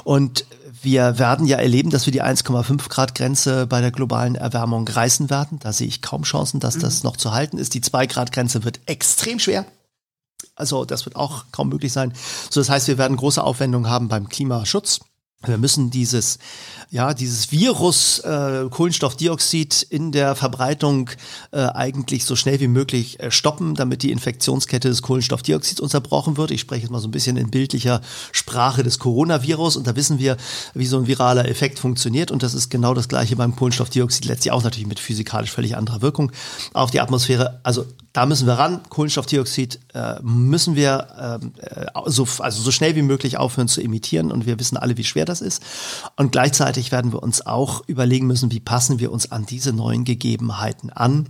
Und 0.05 0.45
wir 0.83 1.19
werden 1.19 1.47
ja 1.47 1.59
erleben, 1.59 1.91
dass 1.91 2.07
wir 2.07 2.13
die 2.13 2.23
1,5 2.23 2.89
Grad 2.89 3.15
Grenze 3.15 3.67
bei 3.67 3.81
der 3.81 3.93
globalen 3.93 4.35
Erwärmung 4.35 4.87
reißen 4.87 5.31
werden. 5.31 5.59
Da 5.61 5.73
sehe 5.73 5.87
ich 5.87 6.03
kaum 6.03 6.25
Chancen, 6.25 6.61
dass 6.61 6.79
das 6.79 7.03
mhm. 7.03 7.09
noch 7.09 7.17
zu 7.17 7.33
halten 7.33 7.57
ist. 7.57 7.75
Die 7.75 7.81
2 7.81 8.07
Grad 8.09 8.33
Grenze 8.33 8.65
wird 8.65 8.81
extrem 8.87 9.39
schwer. 9.39 9.65
Also 10.55 10.85
das 10.85 11.05
wird 11.07 11.17
auch 11.17 11.47
kaum 11.53 11.69
möglich 11.69 11.93
sein. 11.93 12.13
So, 12.51 12.61
das 12.61 12.69
heißt, 12.69 12.89
wir 12.89 12.99
werden 12.99 13.17
große 13.17 13.43
Aufwendungen 13.43 13.91
haben 13.91 14.09
beim 14.09 14.29
Klimaschutz. 14.29 15.01
Wir 15.45 15.59
müssen 15.59 15.91
dieses, 15.91 16.39
ja, 16.91 17.15
dieses 17.15 17.51
Virus 17.51 18.19
äh, 18.21 18.67
Kohlenstoffdioxid 18.71 19.87
in 19.89 20.13
der 20.13 20.35
Verbreitung 20.35 21.11
äh, 21.51 21.63
eigentlich 21.63 22.25
so 22.25 22.37
schnell 22.37 22.61
wie 22.61 22.69
möglich 22.69 23.19
äh, 23.21 23.31
stoppen, 23.31 23.75
damit 23.75 24.03
die 24.03 24.13
Infektionskette 24.13 24.89
des 24.89 25.03
Kohlenstoffdioxids 25.03 25.81
unterbrochen 25.81 26.37
wird. 26.37 26.51
Ich 26.51 26.61
spreche 26.61 26.83
jetzt 26.83 26.91
mal 26.91 27.01
so 27.01 27.09
ein 27.09 27.13
bisschen 27.13 27.37
in 27.37 27.51
bildlicher 27.51 28.03
Sprache 28.31 28.83
des 28.83 28.99
Coronavirus 28.99 29.77
und 29.77 29.87
da 29.87 29.97
wissen 29.97 30.19
wir, 30.19 30.37
wie 30.75 30.87
so 30.87 30.99
ein 30.99 31.07
viraler 31.07 31.49
Effekt 31.49 31.79
funktioniert 31.79 32.31
und 32.31 32.43
das 32.43 32.55
ist 32.55 32.71
genau 32.71 32.95
das 32.95 33.09
gleiche 33.09 33.37
beim 33.37 33.57
Kohlenstoffdioxid, 33.57 34.25
letztlich 34.27 34.53
auch 34.53 34.63
natürlich 34.63 34.87
mit 34.87 35.01
physikalisch 35.01 35.51
völlig 35.51 35.77
anderer 35.77 36.03
Wirkung 36.03 36.31
auf 36.73 36.91
die 36.91 37.01
Atmosphäre. 37.01 37.61
Also 37.63 37.87
da 38.13 38.27
müssen 38.27 38.47
wir 38.47 38.55
ran. 38.55 38.81
Kohlenstoffdioxid 38.91 39.81
äh, 39.95 40.21
müssen 40.23 40.77
wir 40.77 41.41
äh, 41.41 41.87
so, 42.07 42.29
also 42.39 42.63
so 42.63 42.71
schnell 42.71 42.95
wie 42.95 43.03
möglich 43.03 43.39
aufhören 43.39 43.69
zu 43.69 43.81
emittieren. 43.81 44.31
Und 44.31 44.45
wir 44.45 44.59
wissen 44.61 44.77
alle, 44.77 44.99
wie 44.99 45.05
schwer 45.05 45.25
das 45.33 45.41
ist. 45.41 45.63
Und 46.17 46.33
gleichzeitig 46.33 46.93
werden 46.93 47.13
wir 47.13 47.23
uns 47.23 47.45
auch 47.45 47.83
überlegen 47.89 48.27
müssen, 48.27 48.53
wie 48.53 48.61
passen 48.61 49.01
wir 49.01 49.11
uns 49.11 49.33
an 49.33 49.47
diese 49.47 49.73
neuen 49.73 50.05
Gegebenheiten 50.05 50.91
an. 50.91 51.29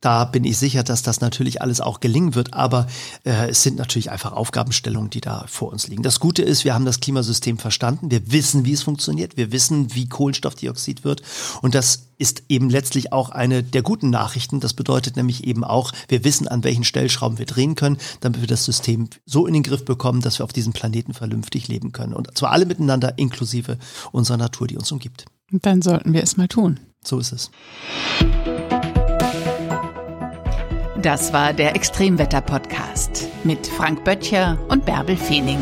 Da 0.00 0.24
bin 0.24 0.44
ich 0.44 0.56
sicher, 0.56 0.82
dass 0.82 1.02
das 1.02 1.20
natürlich 1.20 1.60
alles 1.60 1.80
auch 1.80 2.00
gelingen 2.00 2.34
wird, 2.34 2.54
aber 2.54 2.86
äh, 3.24 3.50
es 3.50 3.62
sind 3.62 3.76
natürlich 3.76 4.10
einfach 4.10 4.32
Aufgabenstellungen, 4.32 5.10
die 5.10 5.20
da 5.20 5.44
vor 5.46 5.70
uns 5.70 5.88
liegen. 5.88 6.02
Das 6.02 6.20
Gute 6.20 6.42
ist, 6.42 6.64
wir 6.64 6.72
haben 6.72 6.86
das 6.86 7.00
Klimasystem 7.00 7.58
verstanden, 7.58 8.10
wir 8.10 8.32
wissen, 8.32 8.64
wie 8.64 8.72
es 8.72 8.82
funktioniert, 8.82 9.36
wir 9.36 9.52
wissen, 9.52 9.94
wie 9.94 10.08
Kohlenstoffdioxid 10.08 11.04
wird 11.04 11.22
und 11.60 11.74
das 11.74 12.06
ist 12.16 12.44
eben 12.48 12.68
letztlich 12.68 13.12
auch 13.12 13.30
eine 13.30 13.62
der 13.62 13.80
guten 13.80 14.10
Nachrichten. 14.10 14.60
Das 14.60 14.74
bedeutet 14.74 15.16
nämlich 15.16 15.44
eben 15.44 15.64
auch, 15.64 15.90
wir 16.08 16.22
wissen, 16.22 16.46
an 16.48 16.62
welchen 16.64 16.84
Stellschrauben 16.84 17.38
wir 17.38 17.46
drehen 17.46 17.76
können, 17.76 17.96
damit 18.20 18.42
wir 18.42 18.46
das 18.46 18.66
System 18.66 19.08
so 19.24 19.46
in 19.46 19.54
den 19.54 19.62
Griff 19.62 19.86
bekommen, 19.86 20.20
dass 20.20 20.38
wir 20.38 20.44
auf 20.44 20.52
diesem 20.52 20.74
Planeten 20.74 21.14
vernünftig 21.14 21.68
leben 21.68 21.92
können. 21.92 22.12
Und 22.12 22.36
zwar 22.36 22.50
alle 22.50 22.66
miteinander, 22.66 23.16
inklusive 23.16 23.78
unserer 24.12 24.36
Natur, 24.36 24.66
die 24.66 24.76
uns 24.76 24.92
umgibt. 24.92 25.24
Und 25.50 25.64
dann 25.64 25.80
sollten 25.80 26.12
wir 26.12 26.22
es 26.22 26.36
mal 26.36 26.48
tun. 26.48 26.78
So 27.02 27.18
ist 27.18 27.32
es. 27.32 27.50
Das 31.02 31.32
war 31.32 31.54
der 31.54 31.74
Extremwetter-Podcast 31.76 33.28
mit 33.42 33.66
Frank 33.66 34.04
Böttcher 34.04 34.58
und 34.68 34.84
Bärbel 34.84 35.16
Feening. 35.16 35.58